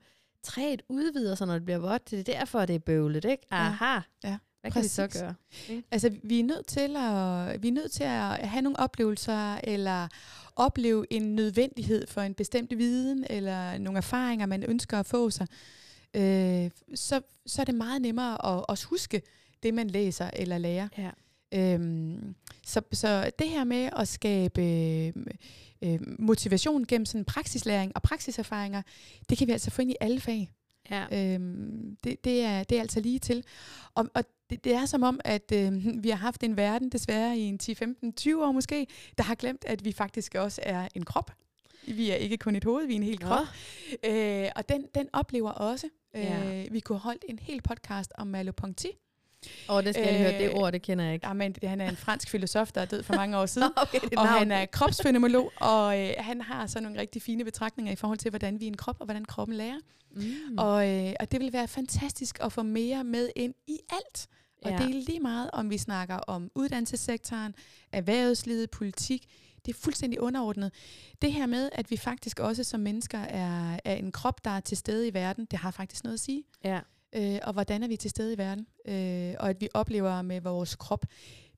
træet 0.43 0.81
udvider 0.89 1.35
sig, 1.35 1.47
når 1.47 1.53
det 1.53 1.65
bliver 1.65 1.77
vådt. 1.77 2.11
Det 2.11 2.19
er 2.19 2.23
derfor, 2.23 2.65
det 2.65 2.75
er 2.75 2.79
bøvlet, 2.79 3.25
ikke? 3.25 3.43
Aha. 3.51 3.99
Ja, 4.23 4.37
Hvad 4.61 4.71
kan 4.71 4.83
vi 4.83 4.87
så 4.87 5.07
præcis. 5.07 5.21
gøre? 5.21 5.35
Altså, 5.91 6.15
vi 6.23 6.39
er 6.39 6.43
nødt 6.43 6.67
til 6.67 6.79
at, 6.97 7.63
vi 7.63 7.67
er 7.67 7.71
nødt 7.71 7.91
til 7.91 8.03
at 8.03 8.47
have 8.49 8.61
nogle 8.61 8.79
oplevelser, 8.79 9.55
eller 9.63 10.07
opleve 10.55 11.05
en 11.09 11.35
nødvendighed 11.35 12.07
for 12.07 12.21
en 12.21 12.33
bestemt 12.33 12.77
viden, 12.77 13.25
eller 13.29 13.77
nogle 13.77 13.97
erfaringer, 13.97 14.45
man 14.45 14.63
ønsker 14.63 14.99
at 14.99 15.05
få 15.05 15.29
sig. 15.29 15.47
Øh, 16.13 16.69
så, 16.95 17.21
så 17.45 17.61
er 17.61 17.65
det 17.65 17.75
meget 17.75 18.01
nemmere 18.01 18.33
at 18.33 18.65
også 18.67 18.87
huske 18.87 19.21
det, 19.63 19.73
man 19.73 19.87
læser 19.87 20.29
eller 20.33 20.57
lærer. 20.57 20.87
Ja. 20.97 21.11
Øhm, 21.53 22.35
så, 22.65 22.81
så 22.91 23.31
det 23.39 23.49
her 23.49 23.63
med 23.63 23.89
at 23.97 24.07
skabe 24.07 24.61
øh, 24.61 25.13
øh, 25.83 25.99
motivation 26.19 26.85
gennem 26.85 27.05
sådan 27.05 27.25
praksislæring 27.25 27.91
og 27.95 28.01
praksiserfaringer, 28.01 28.81
det 29.29 29.37
kan 29.37 29.47
vi 29.47 29.51
altså 29.51 29.71
få 29.71 29.81
ind 29.81 29.91
i 29.91 29.95
alle 30.01 30.19
fag. 30.19 30.49
Ja. 30.89 31.33
Øhm, 31.33 31.97
det, 32.03 32.23
det, 32.23 32.41
er, 32.41 32.63
det 32.63 32.77
er 32.77 32.81
altså 32.81 32.99
lige 32.99 33.19
til. 33.19 33.43
Og, 33.95 34.07
og 34.13 34.23
det, 34.49 34.63
det 34.63 34.73
er 34.73 34.85
som 34.85 35.03
om, 35.03 35.19
at 35.25 35.51
øh, 35.53 35.73
vi 36.03 36.09
har 36.09 36.17
haft 36.17 36.43
en 36.43 36.57
verden, 36.57 36.89
desværre 36.89 37.37
i 37.37 37.41
en 37.41 37.57
10, 37.57 37.75
15, 37.75 38.13
20 38.13 38.45
år 38.45 38.51
måske, 38.51 38.87
der 39.17 39.23
har 39.23 39.35
glemt, 39.35 39.65
at 39.65 39.85
vi 39.85 39.91
faktisk 39.91 40.35
også 40.35 40.61
er 40.63 40.87
en 40.95 41.05
krop. 41.05 41.31
Vi 41.87 42.09
er 42.09 42.15
ikke 42.15 42.37
kun 42.37 42.55
et 42.55 42.63
hoved, 42.63 42.87
vi 42.87 42.93
er 42.93 42.97
en 42.97 43.03
hel 43.03 43.19
krop. 43.19 43.45
Øh, 44.05 44.49
og 44.55 44.69
den, 44.69 44.85
den 44.95 45.09
oplever 45.13 45.51
også. 45.51 45.87
Øh, 46.15 46.23
Ja. 46.23 46.65
Vi 46.71 46.79
kunne 46.79 46.97
holde 46.99 47.19
en 47.29 47.39
hel 47.39 47.61
podcast 47.61 48.11
om 48.17 48.27
Merleau-Ponty. 49.45 49.65
Og 49.67 49.83
det 49.83 49.93
skal 49.95 50.07
jeg 50.07 50.17
høre. 50.17 50.39
Det 50.43 50.49
Øh, 50.49 50.55
ord, 50.55 50.71
det 50.73 50.81
kender 50.81 51.05
jeg 51.05 51.13
ikke. 51.13 51.27
Jamen, 51.27 51.51
det, 51.51 51.69
han 51.69 51.81
er 51.81 51.89
en 51.89 51.95
fransk 51.97 52.29
filosof, 52.29 52.71
der 52.71 52.81
er 52.81 52.85
død 52.85 53.03
for 53.03 53.13
mange 53.15 53.37
år 53.37 53.45
siden. 53.45 53.71
okay, 53.83 53.99
det 53.99 54.13
og 54.17 54.27
han 54.27 54.51
er 54.51 54.65
kropsfænomenolog, 54.65 55.51
og 55.55 55.99
øh, 56.01 56.13
han 56.19 56.41
har 56.41 56.67
så 56.67 56.79
nogle 56.79 56.99
rigtig 56.99 57.21
fine 57.21 57.45
betragtninger 57.45 57.93
i 57.93 57.95
forhold 57.95 58.17
til, 58.17 58.29
hvordan 58.29 58.59
vi 58.59 58.65
er 58.65 58.67
en 58.67 58.77
krop, 58.77 58.95
og 58.99 59.05
hvordan 59.05 59.25
kroppen 59.25 59.55
lærer. 59.57 59.77
Mm. 60.15 60.57
Og, 60.57 60.89
øh, 60.89 61.13
og 61.19 61.31
det 61.31 61.39
vil 61.39 61.53
være 61.53 61.67
fantastisk 61.67 62.37
at 62.41 62.53
få 62.53 62.63
mere 62.63 63.03
med 63.03 63.29
ind 63.35 63.53
i 63.67 63.77
alt. 63.89 64.27
Og 64.65 64.71
Ja. 64.71 64.77
det 64.77 64.83
er 64.85 65.03
lige 65.07 65.19
meget, 65.19 65.49
om 65.53 65.69
vi 65.69 65.77
snakker 65.77 66.15
om 66.15 66.51
uddannelsessektoren, 66.55 67.55
erhvervslivet, 67.91 68.69
politik. 68.71 69.25
Det 69.65 69.75
er 69.75 69.79
fuldstændig 69.79 70.21
underordnet. 70.21 70.71
Det 71.21 71.33
her 71.33 71.45
med, 71.45 71.69
at 71.71 71.91
vi 71.91 71.97
faktisk 71.97 72.39
også 72.39 72.63
som 72.63 72.79
mennesker 72.79 73.17
er, 73.19 73.79
er 73.85 73.93
en 73.95 74.11
krop, 74.11 74.45
der 74.45 74.51
er 74.51 74.59
til 74.59 74.77
stede 74.77 75.07
i 75.07 75.13
verden, 75.13 75.45
det 75.51 75.59
har 75.59 75.71
faktisk 75.71 76.03
noget 76.03 76.13
at 76.13 76.19
sige. 76.19 76.43
ja. 76.63 76.79
Øh, 77.15 77.39
og 77.43 77.53
hvordan 77.53 77.83
er 77.83 77.87
vi 77.87 77.95
til 77.97 78.09
stede 78.09 78.33
i 78.33 78.37
verden? 78.37 78.67
Øh, 78.87 79.35
og 79.39 79.49
at 79.49 79.61
vi 79.61 79.69
oplever 79.73 80.21
med 80.21 80.41
vores 80.41 80.75
krop. 80.75 81.05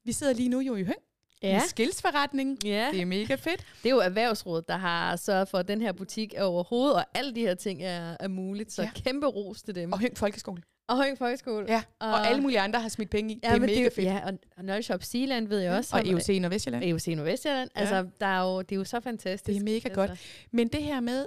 Vi 0.04 0.12
sidder 0.12 0.34
lige 0.34 0.50
nu 0.50 0.60
jo 0.60 0.76
i 0.76 0.84
Høng, 0.84 0.98
Ja. 1.44 1.56
en 1.56 1.70
skilsforretning. 1.70 2.66
ja. 2.66 2.90
Det 2.92 3.02
er 3.02 3.06
mega 3.06 3.36
fedt. 3.36 3.66
Det 3.84 3.90
er 3.90 3.94
jo 3.94 4.00
Erhvervsrådet, 4.00 4.68
der 4.68 4.78
har 4.78 5.16
sørget 5.16 5.48
for, 5.48 5.58
at 5.58 5.68
den 5.68 5.82
her 5.82 5.92
butik 5.92 6.34
er 6.38 6.44
overhovedet, 6.44 6.96
og 6.96 7.06
alle 7.14 7.36
de 7.36 7.42
her 7.42 7.56
ting 7.56 7.84
er, 7.84 8.18
er 8.20 8.28
muligt. 8.28 8.72
Så 8.72 8.82
Ja. 8.82 8.90
kæmpe 8.96 9.28
ros 9.28 9.62
til 9.64 9.76
dem. 9.76 9.92
Og 9.94 10.00
Høng 10.00 10.18
Folkeskole. 10.18 10.62
Og 10.88 11.04
Høng 11.04 11.18
Folkeskole. 11.18 11.66
Ja, 11.70 11.84
og, 12.00 12.08
og 12.10 12.28
alle 12.28 12.42
mulige 12.42 12.60
andre 12.60 12.80
har 12.82 12.90
smidt 12.90 13.10
penge 13.10 13.34
i. 13.34 13.40
ja, 13.44 13.50
det 13.50 13.56
er 13.56 13.60
mega 13.60 13.84
det, 13.84 13.94
fedt. 13.94 14.06
Ja, 14.06 14.20
og, 14.26 14.34
og 14.58 14.66
Nøgleshop 14.66 15.04
Sealand 15.04 15.48
ved 15.48 15.60
jeg 15.60 15.72
også. 15.78 15.96
og 15.96 16.08
EUC 16.08 16.30
Nordvestjylland. 16.42 16.84
EUC 16.84 17.08
Nordvestjylland. 17.08 17.70
Ja. 17.76 17.80
Altså, 17.80 18.08
der 18.20 18.26
er 18.26 18.42
jo, 18.44 18.62
det 18.62 18.72
er 18.72 18.76
jo 18.76 18.84
så 18.84 19.00
fantastisk. 19.00 19.48
Det 19.62 19.70
er 19.70 19.74
mega 19.74 19.90
godt. 19.90 20.12
Men 20.52 20.68
det 20.68 20.84
her 20.84 21.00
med 21.00 21.26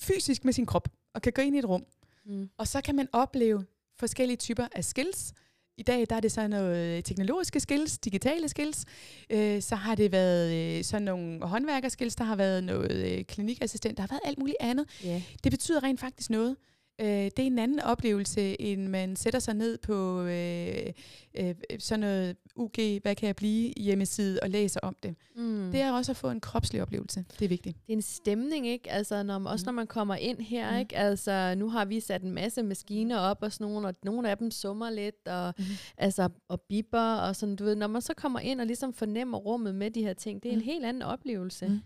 fysisk 0.00 0.44
med 0.44 0.52
sin 0.52 0.66
krop, 0.66 0.88
og 1.14 1.22
kan 1.22 1.32
gå 1.32 1.42
ind 1.42 1.56
i 1.56 1.58
et 1.58 1.64
rum, 1.68 1.84
Mm. 2.26 2.50
og 2.58 2.68
så 2.68 2.80
kan 2.80 2.96
man 2.96 3.08
opleve 3.12 3.64
forskellige 3.98 4.36
typer 4.36 4.66
af 4.72 4.84
skills. 4.84 5.32
I 5.78 5.82
dag 5.82 6.06
der 6.10 6.16
er 6.16 6.20
det 6.20 6.32
så 6.32 6.48
noget 6.48 7.04
teknologiske 7.04 7.60
skills, 7.60 7.98
digitale 7.98 8.48
skills. 8.48 8.84
Øh, 9.30 9.62
så 9.62 9.74
har 9.76 9.94
det 9.94 10.12
været 10.12 10.78
øh, 10.78 10.84
sådan 10.84 11.02
nogle 11.02 11.46
håndværkerskills, 11.46 12.16
der 12.16 12.24
har 12.24 12.36
været 12.36 12.64
noget 12.64 13.18
øh, 13.18 13.24
klinikassistent, 13.24 13.96
der 13.96 14.02
har 14.02 14.08
været 14.08 14.20
alt 14.24 14.38
muligt 14.38 14.56
andet. 14.60 14.86
Ja. 15.04 15.22
Det 15.44 15.52
betyder 15.52 15.82
rent 15.82 16.00
faktisk 16.00 16.30
noget. 16.30 16.56
Øh, 17.00 17.06
det 17.08 17.38
er 17.38 17.42
en 17.46 17.58
anden 17.58 17.80
oplevelse, 17.80 18.60
end 18.60 18.86
man 18.88 19.16
sætter 19.16 19.40
sig 19.40 19.54
ned 19.54 19.78
på 19.78 20.22
øh, 20.22 20.92
øh, 21.34 21.54
sådan 21.78 22.00
noget 22.00 22.36
UG, 22.56 22.70
hvad 23.02 23.14
kan 23.14 23.26
jeg 23.26 23.36
blive, 23.36 23.72
hjemmeside 23.76 24.38
og 24.42 24.50
læser 24.50 24.80
om 24.82 24.96
det. 25.02 25.14
Mm. 25.36 25.68
Det 25.72 25.80
er 25.80 25.92
også 25.92 26.12
at 26.12 26.16
få 26.16 26.30
en 26.30 26.40
kropslig 26.40 26.82
oplevelse. 26.82 27.24
Det 27.38 27.44
er 27.44 27.48
vigtigt. 27.48 27.76
det 27.86 27.92
er 27.92 27.96
en 27.96 28.02
stemning, 28.02 28.66
ikke? 28.66 28.90
Altså, 28.90 29.22
når, 29.22 29.44
også 29.48 29.62
Mm. 29.62 29.66
når 29.66 29.72
man 29.72 29.86
kommer 29.86 30.14
ind 30.14 30.40
her, 30.40 30.70
Mm. 30.72 30.78
ikke? 30.78 30.96
Altså, 30.96 31.54
nu 31.58 31.68
har 31.68 31.84
vi 31.84 32.00
sat 32.00 32.22
en 32.22 32.30
masse 32.32 32.62
maskiner 32.62 33.18
op 33.18 33.38
og 33.42 33.52
sådan 33.52 33.72
nogle, 33.72 33.88
og 33.88 33.94
nogle 34.04 34.30
af 34.30 34.38
dem 34.38 34.50
summer 34.50 34.90
lidt, 34.90 35.28
og, 35.28 35.54
Mhm. 35.58 35.66
altså, 35.98 36.28
og 36.48 36.60
bipper, 36.60 37.14
og 37.14 37.36
sådan, 37.36 37.56
du 37.56 37.64
ved, 37.64 37.74
når 37.74 37.86
man 37.86 38.02
så 38.02 38.14
kommer 38.14 38.40
ind 38.40 38.60
og 38.60 38.66
ligesom 38.66 38.92
fornemmer 38.92 39.38
rummet 39.38 39.74
med 39.74 39.90
de 39.90 40.02
her 40.02 40.12
ting, 40.14 40.42
det 40.42 40.48
er 40.48 40.52
en 40.52 40.58
Mm. 40.58 40.64
helt 40.64 40.84
anden 40.84 41.02
oplevelse. 41.02 41.66
Mm. 41.68 41.80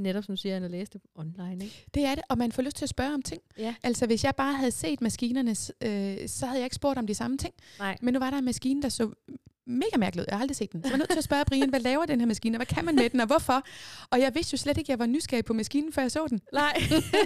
Netop 0.00 0.24
som 0.24 0.32
du 0.32 0.40
siger, 0.40 0.56
at 0.56 0.70
læse 0.70 0.92
det 0.92 1.00
online, 1.14 1.64
ikke? 1.64 1.86
Det 1.94 2.04
er 2.04 2.14
det, 2.14 2.24
og 2.28 2.38
man 2.38 2.52
får 2.52 2.62
lyst 2.62 2.76
til 2.76 2.84
at 2.84 2.88
spørge 2.88 3.14
om 3.14 3.22
ting. 3.22 3.42
Ja. 3.58 3.74
Altså, 3.82 4.06
hvis 4.06 4.24
jeg 4.24 4.34
bare 4.34 4.54
havde 4.54 4.70
set 4.70 5.00
maskinerne, 5.00 5.50
øh, 5.50 6.28
så 6.28 6.46
havde 6.46 6.58
jeg 6.58 6.64
ikke 6.64 6.76
spurgt 6.76 6.98
om 6.98 7.06
de 7.06 7.14
samme 7.14 7.38
ting. 7.38 7.54
Nej. 7.78 7.96
Men 8.02 8.14
nu 8.14 8.20
var 8.20 8.30
der 8.30 8.38
en 8.38 8.44
maskine, 8.44 8.82
der 8.82 8.88
så 8.88 9.10
mega 9.66 9.96
mærkeligt 9.98 10.22
ud. 10.22 10.26
Jeg 10.28 10.36
har 10.36 10.42
aldrig 10.42 10.56
set 10.56 10.72
den. 10.72 10.82
Så 10.82 10.88
jeg 10.88 10.92
var 10.92 10.98
nødt 10.98 11.10
til 11.10 11.18
at 11.18 11.24
spørge 11.24 11.44
Brian, 11.44 11.70
hvad 11.70 11.80
laver 11.80 12.06
den 12.06 12.20
her 12.20 12.26
maskine, 12.26 12.56
og 12.56 12.58
hvad 12.58 12.66
kan 12.66 12.84
man 12.84 12.94
med 12.94 13.10
den, 13.10 13.20
og 13.20 13.26
hvorfor? 13.26 13.62
Og 14.10 14.20
jeg 14.20 14.34
vidste 14.34 14.54
jo 14.54 14.58
slet 14.58 14.78
ikke, 14.78 14.86
at 14.86 14.88
jeg 14.88 14.98
var 14.98 15.06
nysgerrig 15.06 15.44
på 15.44 15.52
maskinen, 15.52 15.92
før 15.92 16.02
jeg 16.02 16.10
så 16.10 16.26
den. 16.30 16.40
Nej, 16.52 16.72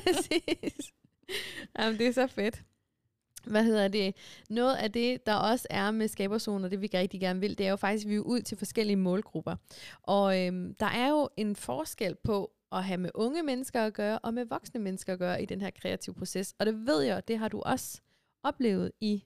præcis. 0.06 0.92
Jamen, 1.78 1.98
det 1.98 2.06
er 2.06 2.12
så 2.12 2.26
fedt. 2.26 2.62
Hvad 3.44 3.64
hedder 3.64 3.88
det? 3.88 4.14
Noget 4.50 4.76
af 4.76 4.92
det, 4.92 5.26
der 5.26 5.34
også 5.34 5.66
er 5.70 5.90
med 5.90 6.08
skaberzoner, 6.08 6.68
det 6.68 6.80
vi 6.80 6.90
rigtig 6.94 7.20
gerne 7.20 7.40
vil, 7.40 7.58
det 7.58 7.66
er 7.66 7.70
jo 7.70 7.76
faktisk, 7.76 8.06
at 8.06 8.10
vi 8.10 8.16
er 8.16 8.20
ud 8.20 8.40
til 8.40 8.58
forskellige 8.58 8.96
målgrupper. 8.96 9.56
Og 10.02 10.40
øhm, 10.40 10.74
der 10.74 10.86
er 10.86 11.08
jo 11.08 11.28
en 11.36 11.56
forskel 11.56 12.16
på 12.24 12.50
at 12.72 12.84
have 12.84 12.98
med 12.98 13.10
unge 13.14 13.42
mennesker 13.42 13.82
at 13.86 13.94
gøre, 13.94 14.18
og 14.18 14.34
med 14.34 14.44
voksne 14.44 14.80
mennesker 14.80 15.12
at 15.12 15.18
gøre 15.18 15.42
i 15.42 15.46
den 15.46 15.60
her 15.60 15.70
kreative 15.70 16.14
proces. 16.14 16.54
Og 16.58 16.66
det 16.66 16.86
ved 16.86 17.02
jeg, 17.02 17.28
det 17.28 17.38
har 17.38 17.48
du 17.48 17.60
også 17.60 18.00
oplevet 18.42 18.92
i, 19.00 19.24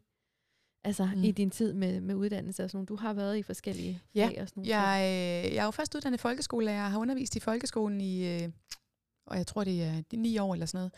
altså, 0.84 1.08
Mm. 1.14 1.24
i 1.24 1.30
din 1.30 1.50
tid 1.50 1.72
med, 1.72 2.00
med 2.00 2.14
uddannelse 2.14 2.64
og 2.64 2.70
sådan 2.70 2.76
noget. 2.78 2.88
Du 2.88 2.96
har 2.96 3.12
været 3.12 3.36
i 3.36 3.42
forskellige 3.42 4.00
Ja, 4.14 4.26
fag 4.26 4.40
og 4.40 4.48
sådan 4.48 4.60
nogle 4.60 4.76
Jeg, 4.80 5.00
øh, 5.46 5.54
jeg 5.54 5.60
er 5.60 5.64
jo 5.64 5.70
først 5.70 5.94
uddannet 5.94 6.20
folkeskolelærer 6.20 6.84
og 6.84 6.90
har 6.90 6.98
undervist 6.98 7.36
i 7.36 7.40
folkeskolen 7.40 8.00
i, 8.00 8.26
øh, 8.42 8.48
og 9.26 9.36
jeg 9.36 9.46
tror 9.46 9.64
det 9.64 9.82
er 9.82 10.02
de 10.10 10.16
ni 10.16 10.38
år 10.38 10.52
eller 10.52 10.66
sådan 10.66 10.78
noget. 10.78 10.92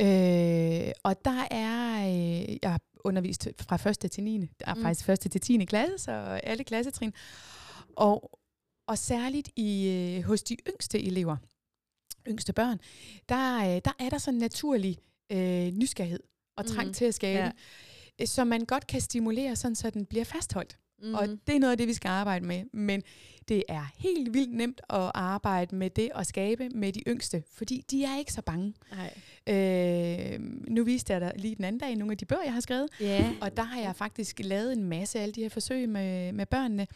Øh, 0.00 0.92
og 1.02 1.24
der 1.24 1.46
er, 1.50 2.06
øh, 2.08 2.56
jeg 2.62 2.70
har 2.70 2.80
undervist 3.04 3.48
fra 3.60 3.90
1. 3.90 4.10
til 4.12 4.22
9. 4.24 4.38
Der 4.38 4.46
er. 4.66 4.74
Mm. 4.74 4.82
faktisk 4.82 5.08
1. 5.08 5.20
til 5.20 5.40
10. 5.40 5.64
klasse, 5.64 5.98
så 5.98 6.12
alle 6.42 6.64
klassetrin. 6.64 7.12
Og, 7.96 8.38
og 8.86 8.98
særligt 8.98 9.50
i, 9.56 9.88
øh, 10.18 10.24
hos 10.24 10.42
de 10.42 10.56
yngste 10.68 11.02
elever, 11.04 11.36
yngste 12.28 12.52
børn, 12.52 12.78
der, 13.28 13.58
øh, 13.58 13.80
der 13.84 13.92
er 13.98 14.08
der 14.10 14.18
sådan 14.18 14.34
en 14.34 14.40
naturlig 14.40 14.98
øh, 15.32 15.66
nysgerrighed 15.72 16.20
og 16.56 16.66
trang 16.66 16.86
Mm. 16.88 16.94
til 16.94 17.04
at 17.04 17.14
skabe, 17.14 17.38
Ja. 17.38 17.50
ja. 18.20 18.26
som 18.26 18.46
man 18.46 18.64
godt 18.64 18.86
kan 18.86 19.00
stimulere, 19.00 19.56
sådan 19.56 19.74
så 19.74 19.90
den 19.90 20.06
bliver 20.06 20.24
fastholdt. 20.24 20.78
Mm. 21.02 21.14
Og 21.14 21.28
det 21.46 21.54
er 21.54 21.58
noget 21.58 21.72
af 21.72 21.78
det, 21.78 21.88
vi 21.88 21.92
skal 21.94 22.08
arbejde 22.08 22.44
med. 22.46 22.62
Men 22.72 23.02
det 23.48 23.64
er 23.68 23.86
helt 23.96 24.34
vildt 24.34 24.54
nemt 24.54 24.80
at 24.90 25.10
arbejde 25.14 25.76
med 25.76 25.90
det 25.90 26.12
og 26.12 26.26
skabe 26.26 26.68
med 26.68 26.92
de 26.92 27.00
yngste, 27.06 27.42
fordi 27.54 27.84
de 27.90 28.04
er 28.04 28.18
ikke 28.18 28.32
så 28.32 28.42
bange. 28.42 28.74
Nej. 28.90 29.14
Øh, 29.56 30.40
nu 30.68 30.84
viste 30.84 31.12
jeg 31.12 31.20
dig 31.20 31.32
lige 31.36 31.54
den 31.56 31.64
anden 31.64 31.80
dag 31.80 31.96
nogle 31.96 32.12
af 32.12 32.18
de 32.18 32.24
bøger, 32.24 32.42
jeg 32.44 32.52
har 32.52 32.60
skrevet. 32.60 32.88
Ja. 33.00 33.30
Og 33.40 33.56
der 33.56 33.62
har 33.62 33.80
jeg 33.80 33.96
faktisk 33.96 34.40
lavet 34.44 34.72
en 34.72 34.84
masse 34.84 35.18
af 35.18 35.22
alle 35.22 35.32
de 35.32 35.42
her 35.42 35.48
forsøg 35.48 35.88
med, 35.88 36.32
med 36.32 36.46
børnene. 36.46 36.86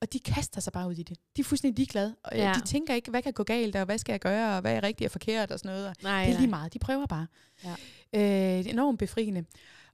Og 0.00 0.12
de 0.12 0.18
kaster 0.18 0.60
sig 0.60 0.72
bare 0.72 0.88
ud 0.88 0.94
i 0.94 1.02
det. 1.02 1.18
De 1.36 1.40
er 1.40 1.44
fuldstændig 1.44 1.78
ligeglade. 1.78 2.14
Og 2.22 2.30
Ja. 2.36 2.44
ja. 2.48 2.52
De 2.54 2.60
tænker 2.60 2.94
ikke, 2.94 3.10
hvad 3.10 3.22
kan 3.22 3.32
gå 3.32 3.42
galt, 3.42 3.76
og 3.76 3.84
hvad 3.84 3.98
skal 3.98 4.12
jeg 4.12 4.20
gøre, 4.20 4.54
og 4.56 4.60
hvad 4.60 4.74
er 4.76 4.82
rigtigt 4.82 5.08
og 5.08 5.12
forkert 5.12 5.50
og 5.50 5.58
sådan 5.58 5.70
noget. 5.76 5.88
Og 5.88 5.94
Nej, 6.02 6.20
det 6.22 6.28
er 6.28 6.32
nej. 6.32 6.40
lige 6.40 6.50
meget. 6.50 6.74
De 6.74 6.78
prøver 6.78 7.06
bare. 7.06 7.26
Ja. 7.64 7.70
Øh, 8.14 8.58
det 8.58 8.66
er 8.66 8.70
enormt 8.72 8.98
befriende. 8.98 9.44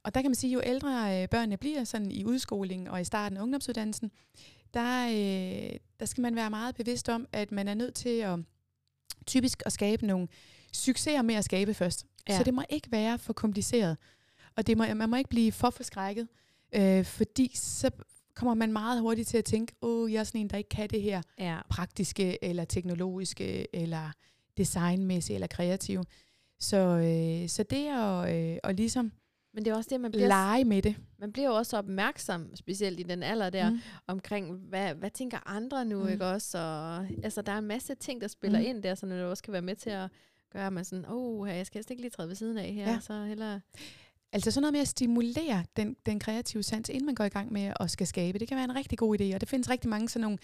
Og 0.03 0.15
der 0.15 0.23
kan 0.23 0.31
man 0.31 0.35
sige, 0.35 0.53
jo 0.53 0.61
ældre 0.65 1.23
øh, 1.23 1.29
børnene 1.29 1.57
bliver 1.57 1.85
sådan 1.85 2.11
i 2.11 2.25
udskolingen 2.25 2.89
og 2.89 3.01
i 3.01 3.05
starten 3.05 3.39
af 3.39 3.43
ungdomsuddannelsen, 3.43 4.11
der, 4.75 5.07
øh, 5.09 5.79
der 6.01 6.07
skal 6.07 6.23
man 6.23 6.37
være 6.37 6.51
meget 6.51 6.75
bevidst 6.75 7.09
om, 7.09 7.27
at 7.33 7.53
man 7.53 7.69
er 7.69 7.75
nødt 7.75 7.95
til 7.95 8.19
at 8.19 8.39
typisk 9.27 9.63
at 9.67 9.73
skabe 9.73 10.07
nogle 10.07 10.29
succeser 10.73 11.23
med 11.23 11.35
at 11.35 11.45
skabe 11.45 11.75
først. 11.75 12.07
Ja. 12.29 12.37
Så 12.37 12.45
det 12.45 12.55
må 12.55 12.63
ikke 12.71 12.93
være 12.93 13.19
for 13.19 13.33
kompliceret. 13.33 13.97
Og 14.57 14.67
det 14.67 14.79
må, 14.79 14.85
man 14.95 15.11
må 15.11 15.17
ikke 15.17 15.31
blive 15.31 15.53
for 15.53 15.71
forskrækket, 15.71 16.29
øh, 16.73 17.05
fordi 17.05 17.51
så 17.55 17.91
kommer 18.35 18.55
man 18.55 18.73
meget 18.73 19.01
hurtigt 19.01 19.29
til 19.29 19.39
at 19.39 19.45
tænke, 19.45 19.75
åh, 19.83 20.13
jeg 20.13 20.21
er 20.21 20.25
sådan 20.25 20.41
en, 20.41 20.49
der 20.51 20.57
ikke 20.57 20.69
kan 20.69 20.91
det 20.91 21.03
her 21.03 21.23
Ja. 21.39 21.59
praktiske, 21.71 22.45
eller 22.45 22.65
teknologiske, 22.65 23.77
eller 23.77 24.13
designmæssige, 24.57 25.35
eller 25.35 25.47
kreative. 25.47 26.05
Så, 26.61 26.77
øh, 26.77 27.49
så 27.49 27.63
det 27.63 27.89
at, 27.89 28.35
øh, 28.35 28.59
at 28.65 28.77
ligesom 28.77 29.13
Men 29.55 29.65
det 29.65 29.71
er 29.71 29.75
også 29.77 29.89
det, 29.93 30.01
man 30.01 30.11
bliver, 30.11 30.27
lege 30.29 30.65
med 30.65 30.83
det. 30.83 30.97
man 31.19 31.33
bliver 31.33 31.49
jo 31.49 31.55
også 31.55 31.77
opmærksom, 31.79 32.57
specielt 32.57 33.01
i 33.01 33.03
den 33.03 33.23
alder 33.23 33.51
der, 33.51 33.71
Mm. 33.71 33.81
omkring, 34.07 34.53
hvad, 34.57 34.95
hvad 34.95 35.11
tænker 35.11 35.39
andre 35.49 35.85
nu, 35.85 36.03
Mm. 36.03 36.09
ikke 36.09 36.27
også? 36.27 36.59
Og, 36.59 37.07
altså, 37.25 37.43
der 37.43 37.53
er 37.53 37.59
en 37.59 37.67
masse 37.67 37.95
ting, 37.95 38.21
der 38.21 38.29
spiller 38.29 38.59
Mm. 38.59 38.65
ind 38.67 38.83
der, 38.83 38.95
så 38.95 39.07
det 39.07 39.25
også 39.25 39.43
kan 39.43 39.53
være 39.53 39.63
med 39.63 39.77
til 39.77 39.91
at 39.91 40.09
gøre, 40.53 40.67
at 40.67 40.73
man 40.73 40.85
sådan, 40.85 41.05
åh, 41.09 41.41
oh, 41.41 41.49
jeg 41.49 41.67
skal 41.67 41.79
helst 41.79 41.91
ikke 41.91 42.03
lige 42.03 42.11
træde 42.11 42.29
ved 42.29 42.37
siden 42.37 42.59
af 42.59 42.73
her, 42.73 42.91
Ja. 42.91 42.99
så 43.01 43.25
hellere... 43.25 43.61
Altså 44.33 44.51
sådan 44.51 44.63
noget 44.63 44.73
med 44.73 44.81
at 44.81 44.89
stimulere 44.89 45.65
den, 45.77 45.97
den 46.07 46.21
kreative 46.21 46.63
sans, 46.63 46.89
inden 46.89 47.07
man 47.07 47.15
går 47.15 47.25
i 47.25 47.29
gang 47.29 47.53
med 47.53 47.73
at 47.81 47.91
skal 47.91 48.07
skabe. 48.07 48.39
Det 48.39 48.49
kan 48.49 48.57
være 48.57 48.65
en 48.65 48.75
rigtig 48.75 48.99
god 48.99 49.21
idé, 49.21 49.35
og 49.35 49.41
det 49.41 49.49
findes 49.49 49.71
rigtig 49.71 49.91
mange 49.91 50.09
sådan 50.09 50.21
nogle 50.23 50.39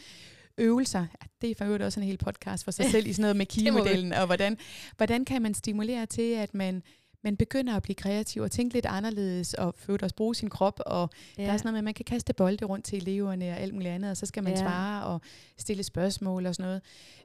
øvelser. 0.58 1.00
Ja, 1.00 1.26
det 1.40 1.50
er 1.50 1.54
for 1.54 1.64
øvrigt 1.64 1.82
også 1.82 2.00
en 2.00 2.06
hel 2.06 2.18
podcast 2.18 2.64
for 2.64 2.70
sig 2.70 2.84
selv 2.90 3.06
i 3.06 3.12
sådan 3.12 3.22
noget 3.22 3.36
med. 3.36 3.46
KI-modellen, 3.46 4.12
og 4.12 4.26
hvordan, 4.26 4.58
hvordan 4.96 5.24
kan 5.24 5.42
man 5.42 5.54
stimulere 5.54 6.06
til, 6.06 6.32
at 6.32 6.54
man, 6.54 6.82
man 7.24 7.36
begynder 7.36 7.76
at 7.76 7.82
blive 7.82 7.94
kreativ 7.94 8.42
og 8.42 8.50
tænke 8.50 8.74
lidt 8.74 8.86
anderledes, 8.86 9.54
og 9.54 9.74
øvrigt 9.88 10.02
også 10.02 10.16
bruge 10.16 10.34
sin 10.34 10.50
krop, 10.50 10.80
og 10.86 11.10
ja. 11.38 11.42
der 11.42 11.52
er 11.52 11.56
sådan 11.56 11.66
noget 11.66 11.72
med, 11.72 11.78
at 11.78 11.84
man 11.84 11.94
kan 11.94 12.04
kaste 12.04 12.32
bolde 12.34 12.64
rundt 12.64 12.84
til 12.84 12.96
eleverne 13.02 13.50
og 13.50 13.56
alt 13.58 13.74
muligt 13.74 13.90
andet, 13.90 14.10
og 14.10 14.16
så 14.16 14.26
skal 14.26 14.42
man 14.42 14.52
Ja. 14.52 14.58
svare 14.58 15.04
og 15.04 15.20
stille 15.58 15.82
spørgsmål 15.82 16.46
og 16.46 16.54
sådan 16.54 16.80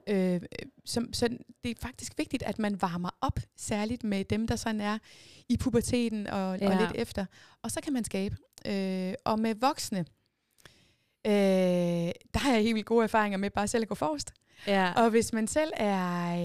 noget. 0.06 0.42
Øh, 0.42 0.48
som, 0.84 1.12
så 1.12 1.28
det 1.64 1.70
er 1.70 1.74
faktisk 1.82 2.18
vigtigt, 2.18 2.42
at 2.42 2.58
man 2.58 2.82
varmer 2.82 3.10
op, 3.20 3.40
særligt 3.56 4.04
med 4.04 4.24
dem, 4.24 4.46
der 4.46 4.56
sådan 4.56 4.80
er 4.80 4.98
i 5.48 5.56
puberteten 5.56 6.26
og, 6.26 6.58
ja. 6.58 6.70
og 6.70 6.80
lidt 6.80 6.92
efter. 6.94 7.26
Og 7.62 7.70
så 7.70 7.80
kan 7.80 7.92
man 7.92 8.04
skabe. 8.04 8.36
Øh, 8.66 9.14
og 9.24 9.38
med 9.38 9.54
voksne, 9.54 9.98
øh, 11.26 11.32
der 12.34 12.38
har 12.38 12.52
jeg 12.52 12.62
helt 12.62 12.74
vildt 12.74 12.86
gode 12.86 13.04
erfaringer 13.04 13.38
med 13.38 13.50
bare 13.50 13.68
selv 13.68 13.82
at 13.82 13.88
gå 13.88 13.94
forrest. 13.94 14.32
Ja. 14.66 14.92
Og 14.96 15.10
hvis 15.10 15.32
man 15.32 15.46
selv 15.46 15.70
er 15.76 16.36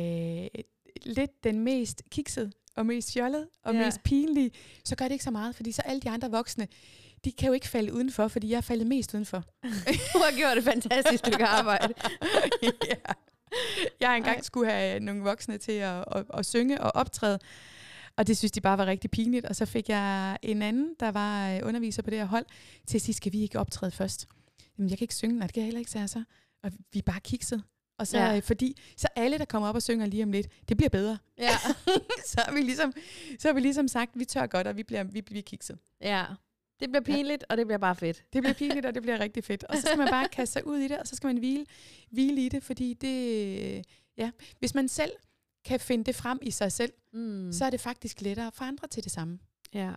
øh, 0.44 0.64
lidt 1.06 1.44
den 1.44 1.60
mest 1.60 2.02
kikset 2.10 2.54
og 2.76 2.86
mest 2.86 3.14
fjollet 3.14 3.48
og 3.64 3.74
Ja. 3.74 3.86
mest 3.86 4.04
pinlige, 4.04 4.52
så 4.86 4.96
gør 4.96 5.06
det 5.06 5.12
ikke 5.12 5.24
så 5.24 5.32
meget, 5.32 5.56
fordi 5.56 5.72
så 5.72 5.82
alle 5.86 6.02
de 6.02 6.10
andre 6.10 6.32
voksne, 6.32 6.68
de 7.26 7.32
kan 7.32 7.48
jo 7.48 7.54
ikke 7.54 7.68
falde 7.68 7.94
udenfor, 7.94 8.28
fordi 8.28 8.50
jeg 8.50 8.58
er 8.58 8.62
faldet 8.62 8.88
mest 8.88 9.14
udenfor. 9.14 9.44
Du 10.14 10.18
har 10.20 10.38
gjort 10.38 10.58
et 10.58 10.64
fantastisk 10.64 11.20
stykke 11.28 11.46
arbejde. 11.46 11.94
ja. 12.64 12.96
Jeg 14.00 14.10
har 14.10 14.16
engang 14.16 14.38
Ej. 14.38 14.42
skulle 14.44 14.72
have 14.72 15.00
nogle 15.00 15.22
voksne 15.22 15.58
til 15.58 15.72
at, 15.72 16.04
at, 16.12 16.26
at 16.34 16.46
synge 16.46 16.82
og 16.82 16.92
optræde, 16.96 17.40
og 18.18 18.28
det 18.28 18.38
synes 18.38 18.52
de 18.52 18.62
bare 18.62 18.78
var 18.78 18.86
rigtig 18.86 19.12
pinligt. 19.12 19.46
Og 19.46 19.56
så 19.56 19.66
fik 19.66 19.90
jeg 19.90 20.38
en 20.42 20.62
anden, 20.62 20.96
der 21.00 21.12
var 21.12 21.52
øh, 21.54 21.60
underviser 21.64 22.02
på 22.04 22.10
det 22.10 22.20
her 22.20 22.26
hold, 22.26 22.46
til 22.88 22.98
at 22.98 23.02
sige, 23.02 23.16
skal 23.16 23.32
vi 23.32 23.42
ikke 23.42 23.60
optræde 23.60 23.92
først? 23.92 24.28
Jamen, 24.78 24.90
jeg 24.90 24.98
kan 24.98 25.04
ikke 25.06 25.16
synge, 25.16 25.36
nej, 25.38 25.48
det 25.48 25.54
kan 25.54 25.62
jeg 25.62 25.66
heller 25.66 25.80
ikke, 25.80 25.92
sagde 25.92 26.02
jeg 26.02 26.10
så. 26.10 26.24
Og 26.64 26.72
vi 26.94 27.02
bare 27.02 27.20
kikset. 27.20 27.64
Og 27.98 28.08
så, 28.08 28.18
Ja. 28.18 28.34
ja. 28.34 28.40
fordi, 28.40 28.78
så 28.98 29.08
alle, 29.16 29.38
der 29.38 29.46
kommer 29.46 29.70
op 29.70 29.76
og 29.76 29.82
synger 29.84 30.06
lige 30.06 30.24
om 30.24 30.32
lidt, 30.32 30.48
det 30.70 30.78
bliver 30.78 30.90
bedre. 30.90 31.18
Ja. 31.38 31.50
så 32.32 32.42
har 32.46 32.54
vi 32.54 32.62
ligesom, 32.62 32.94
så 33.40 33.48
har 33.48 33.54
vi 33.54 33.60
ligesom 33.62 33.88
sagt, 33.88 34.12
vi 34.16 34.26
tør 34.26 34.46
godt, 34.48 34.68
og 34.68 34.78
vi 34.78 34.84
bliver, 34.84 35.04
vi, 35.04 35.24
vi 35.30 35.38
er 35.40 35.44
kikset. 35.44 35.78
ja. 36.02 36.26
Det 36.80 36.90
bliver 36.90 37.02
pinligt, 37.04 37.44
og 37.50 37.58
det 37.58 37.66
bliver 37.68 37.78
bare 37.78 37.96
fedt. 37.96 38.24
Det 38.34 38.42
bliver 38.42 38.54
pinligt, 38.54 38.86
og 38.86 38.94
det 38.96 39.02
bliver 39.02 39.20
rigtig 39.20 39.44
fedt. 39.44 39.64
Og 39.64 39.76
så 39.76 39.82
skal 39.82 39.98
man 39.98 40.08
bare 40.08 40.28
kaste 40.28 40.54
sig 40.54 40.68
ud 40.68 40.78
i 40.78 40.88
det, 40.88 40.98
og 41.00 41.08
så 41.08 41.16
skal 41.16 41.28
man 41.28 41.38
hvile, 41.38 41.66
hvile 42.12 42.46
i 42.46 42.50
det, 42.50 42.64
fordi 42.64 42.94
det, 42.94 43.86
ja, 44.18 44.32
hvis 44.60 44.76
man 44.76 44.88
selv 44.88 45.12
kan 45.66 45.80
finde 45.80 46.04
det 46.04 46.16
frem 46.16 46.40
i 46.42 46.52
sig 46.52 46.72
selv, 46.72 46.92
Mm. 47.14 47.52
så 47.54 47.66
er 47.66 47.70
det 47.70 47.80
faktisk 47.82 48.22
lettere 48.22 48.52
for 48.52 48.66
andre 48.66 48.88
til 48.88 49.04
det 49.04 49.12
samme. 49.12 49.40
ja. 49.74 49.92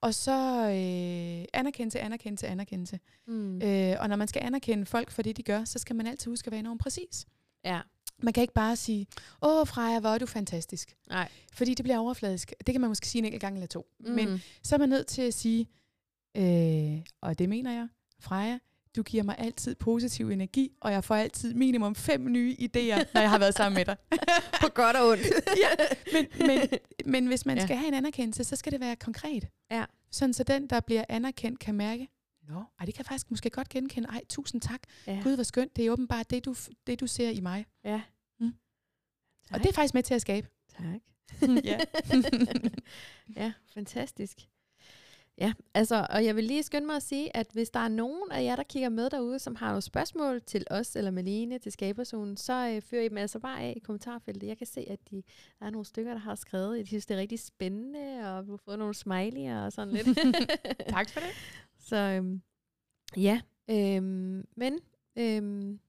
Og 0.00 0.14
så 0.14 0.32
øh, 0.60 1.44
anerkendelse, 1.60 2.00
anerkendelse, 2.00 2.46
anerkendelse. 2.46 3.00
Mm. 3.26 3.62
Øh, 3.62 3.96
og 4.00 4.08
når 4.08 4.16
man 4.16 4.28
skal 4.28 4.42
anerkende 4.44 4.86
folk 4.86 5.10
for 5.10 5.22
det, 5.22 5.36
de 5.36 5.42
gør, 5.42 5.64
så 5.64 5.78
skal 5.78 5.96
man 5.96 6.06
altid 6.06 6.30
huske 6.30 6.46
at 6.48 6.50
være 6.52 6.60
enormt 6.60 6.80
præcis. 6.80 7.26
Ja. 7.64 7.80
Man 8.18 8.32
kan 8.32 8.40
ikke 8.40 8.54
bare 8.54 8.76
sige, 8.76 9.06
åh 9.42 9.66
Freja, 9.66 10.00
hvor 10.00 10.10
er 10.10 10.18
du 10.18 10.26
fantastisk. 10.26 10.96
Nej. 11.08 11.28
Fordi 11.52 11.74
det 11.74 11.84
bliver 11.84 11.98
overfladisk. 11.98 12.52
Det 12.66 12.72
kan 12.72 12.80
man 12.80 12.90
måske 12.90 13.06
sige 13.06 13.20
en 13.20 13.24
enkelt 13.24 13.40
gang 13.40 13.54
eller 13.54 13.66
to. 13.66 13.86
Mm. 14.00 14.10
Men 14.10 14.42
så 14.62 14.74
er 14.74 14.78
man 14.78 14.88
nødt 14.88 15.06
til 15.06 15.22
at 15.22 15.34
sige, 15.34 15.68
øh, 16.36 17.00
og 17.20 17.38
det 17.38 17.48
mener 17.48 17.72
jeg, 17.72 17.88
Freja, 18.20 18.58
du 18.96 19.02
giver 19.02 19.22
mig 19.22 19.34
altid 19.38 19.74
positiv 19.74 20.30
energi, 20.30 20.72
og 20.80 20.92
jeg 20.92 21.04
får 21.04 21.14
altid 21.14 21.54
minimum 21.54 21.94
fem 21.94 22.32
nye 22.32 22.56
idéer, 22.60 23.04
når 23.14 23.20
jeg 23.20 23.30
har 23.30 23.38
været 23.38 23.54
sammen 23.54 23.76
med 23.76 23.84
dig. 23.84 23.96
På 24.62 24.68
godt 24.74 24.96
og 24.96 25.08
ondt. 25.08 25.22
ja, 25.64 25.84
men, 26.12 26.26
men, 26.46 26.68
men 27.04 27.26
hvis 27.26 27.46
man 27.46 27.56
ja. 27.56 27.64
skal 27.64 27.76
have 27.76 27.88
en 27.88 27.94
anerkendelse, 27.94 28.44
så 28.44 28.56
skal 28.56 28.72
det 28.72 28.80
være 28.80 28.96
konkret. 28.96 29.48
Ja. 29.70 29.84
Sådan 30.10 30.34
så 30.34 30.42
den, 30.42 30.66
der 30.66 30.80
bliver 30.80 31.04
anerkendt, 31.08 31.58
kan 31.58 31.74
mærke, 31.74 32.08
Nå, 32.48 32.64
ej, 32.78 32.86
det 32.86 32.94
kan 32.94 33.00
jeg 33.00 33.06
faktisk 33.06 33.30
måske 33.30 33.50
godt 33.50 33.68
genkende. 33.68 34.08
Ej, 34.08 34.20
tusind 34.28 34.60
tak. 34.60 34.80
Ja. 35.06 35.20
Gud, 35.22 35.34
hvor 35.34 35.42
skønt. 35.42 35.76
Det 35.76 35.86
er 35.86 35.90
åbenbart 35.90 36.30
det, 36.30 36.44
du, 36.44 36.54
det, 36.86 37.00
du 37.00 37.06
ser 37.06 37.30
i 37.30 37.40
mig. 37.40 37.66
ja. 37.84 38.02
Mm. 38.40 38.54
Tak. 39.48 39.56
Og 39.56 39.62
det 39.62 39.68
er 39.68 39.72
faktisk 39.72 39.94
med 39.94 40.02
til 40.02 40.14
at 40.14 40.20
skabe. 40.20 40.48
Tak. 40.68 41.00
ja. 41.64 41.78
ja, 43.42 43.52
fantastisk. 43.74 44.38
Ja, 45.38 45.52
altså, 45.74 46.06
og 46.10 46.24
jeg 46.24 46.36
vil 46.36 46.44
lige 46.44 46.62
skynde 46.62 46.86
mig 46.86 46.96
at 46.96 47.02
sige, 47.02 47.36
at 47.36 47.46
hvis 47.52 47.70
der 47.70 47.80
er 47.80 47.88
nogen 47.88 48.32
af 48.32 48.44
jer, 48.44 48.56
der 48.56 48.62
kigger 48.62 48.88
med 48.88 49.10
derude, 49.10 49.38
som 49.38 49.54
har 49.54 49.68
nogle 49.68 49.82
spørgsmål 49.82 50.42
til 50.42 50.64
os 50.70 50.96
eller 50.96 51.10
Malene 51.10 51.58
til 51.58 51.72
Skaberzonen, 51.72 52.36
så 52.36 52.68
øh, 52.68 52.82
fyrer 52.82 53.02
I 53.02 53.08
dem 53.08 53.18
altså 53.18 53.38
bare 53.38 53.60
af 53.60 53.74
i 53.76 53.78
kommentarfeltet. 53.78 54.48
Jeg 54.48 54.58
kan 54.58 54.66
se, 54.66 54.86
at 54.90 54.98
de, 55.10 55.22
der 55.58 55.66
er 55.66 55.70
nogle 55.70 55.84
stykker, 55.84 56.12
der 56.12 56.20
har 56.20 56.34
skrevet. 56.34 56.78
Jeg 56.78 56.86
synes, 56.86 57.06
det 57.06 57.14
er 57.14 57.20
rigtig 57.20 57.40
spændende, 57.40 58.34
og 58.36 58.46
vi 58.46 58.50
har 58.50 58.56
fået 58.56 58.78
nogle 58.78 58.94
smiley'er 58.96 59.64
og 59.64 59.72
sådan 59.72 59.94
lidt. 59.94 60.06
tak 60.88 61.10
for 61.10 61.20
det. 61.20 61.28
Så 61.84 61.96
øhm, 61.96 62.42
ja, 63.16 63.40
øhm, 63.70 64.48
men 64.56 64.78
øhm, 65.16 65.80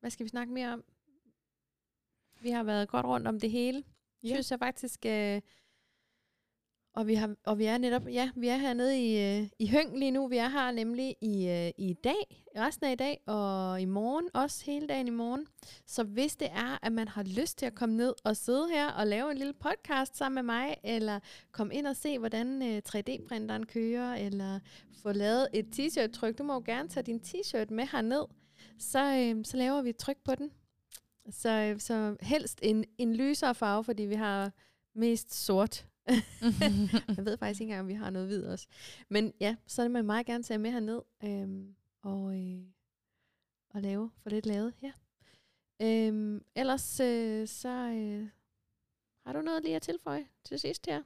hvad 0.00 0.10
skal 0.10 0.24
vi 0.24 0.28
snakke 0.28 0.52
mere 0.52 0.72
om? 0.72 0.84
Vi 2.40 2.50
har 2.50 2.62
været 2.62 2.88
godt 2.88 3.06
rundt 3.06 3.26
om 3.26 3.40
det 3.40 3.50
hele. 3.50 3.84
Ja. 4.22 4.28
Synes 4.28 4.50
jeg 4.50 4.58
faktisk. 4.58 5.06
Øh, 5.06 5.40
og 6.98 7.06
vi, 7.06 7.14
har, 7.14 7.34
og 7.44 7.58
vi 7.58 7.64
er 7.64 7.78
netop, 7.78 8.08
ja, 8.08 8.30
vi 8.36 8.48
er 8.48 8.56
hernede 8.56 8.98
i, 9.00 9.38
øh, 9.40 9.48
i 9.58 9.68
Høng 9.68 9.98
lige 9.98 10.10
nu. 10.10 10.28
Vi 10.28 10.36
er 10.36 10.48
her 10.48 10.70
nemlig 10.70 11.16
i, 11.20 11.48
øh, 11.48 11.70
i 11.78 11.92
dag, 12.04 12.44
resten 12.56 12.86
af 12.86 12.92
i 12.92 12.94
dag, 12.94 13.20
og 13.26 13.80
i 13.80 13.84
morgen, 13.84 14.28
også 14.34 14.64
hele 14.64 14.86
dagen 14.86 15.06
i 15.06 15.10
morgen. 15.10 15.46
Så 15.86 16.04
hvis 16.04 16.36
det 16.36 16.48
er, 16.50 16.78
at 16.82 16.92
man 16.92 17.08
har 17.08 17.22
lyst 17.22 17.58
til 17.58 17.66
at 17.66 17.74
komme 17.74 17.96
ned 17.96 18.14
og 18.24 18.36
sidde 18.36 18.68
her 18.70 18.90
og 18.90 19.06
lave 19.06 19.30
en 19.30 19.38
lille 19.38 19.52
podcast 19.52 20.16
sammen 20.16 20.34
med 20.34 20.42
mig, 20.42 20.76
eller 20.84 21.20
komme 21.52 21.74
ind 21.74 21.86
og 21.86 21.96
se, 21.96 22.18
hvordan 22.18 22.62
øh, 22.62 22.82
3D-printeren 22.88 23.66
kører, 23.66 24.14
eller 24.14 24.60
få 25.02 25.12
lavet 25.12 25.48
et 25.54 25.66
t-shirt-tryk, 25.72 26.38
du 26.38 26.42
må 26.42 26.54
jo 26.54 26.62
gerne 26.66 26.88
tage 26.88 27.04
din 27.04 27.20
t-shirt 27.26 27.74
med 27.74 27.86
herned, 27.92 28.24
så, 28.78 28.98
øh, 28.98 29.44
så 29.44 29.56
laver 29.56 29.82
vi 29.82 29.90
et 29.90 29.96
tryk 29.96 30.18
på 30.24 30.34
den. 30.34 30.50
Så, 31.30 31.50
øh, 31.50 31.80
så 31.80 32.16
helst 32.20 32.58
en, 32.62 32.84
en 32.98 33.16
lysere 33.16 33.54
farve, 33.54 33.84
fordi 33.84 34.02
vi 34.02 34.14
har 34.14 34.52
mest 34.94 35.34
sort. 35.44 35.86
Jeg 37.16 37.24
ved 37.24 37.38
faktisk 37.38 37.60
ikke 37.60 37.70
engang, 37.70 37.80
om 37.80 37.88
vi 37.88 37.94
har 37.94 38.10
noget 38.10 38.28
hvid 38.28 38.44
også. 38.44 38.66
Men 39.08 39.32
ja, 39.40 39.56
så 39.66 39.82
det 39.82 39.90
man 39.90 40.04
meget 40.04 40.26
gerne 40.26 40.44
tage 40.44 40.58
med 40.58 40.70
herned 40.70 41.00
øhm, 41.24 41.74
og, 42.02 42.34
øh, 42.40 42.60
og 43.70 43.82
lave, 43.82 44.10
få 44.22 44.28
lidt 44.28 44.46
lavet. 44.46 44.74
Ja. 44.82 44.92
Øhm, 45.82 46.42
ellers 46.56 47.00
øh, 47.00 47.48
så 47.48 47.68
øh, 47.68 48.28
har 49.26 49.32
du 49.32 49.40
noget 49.40 49.62
lige 49.62 49.76
at 49.76 49.82
tilføje 49.82 50.26
til 50.44 50.58
sidst 50.58 50.86
her? 50.86 51.02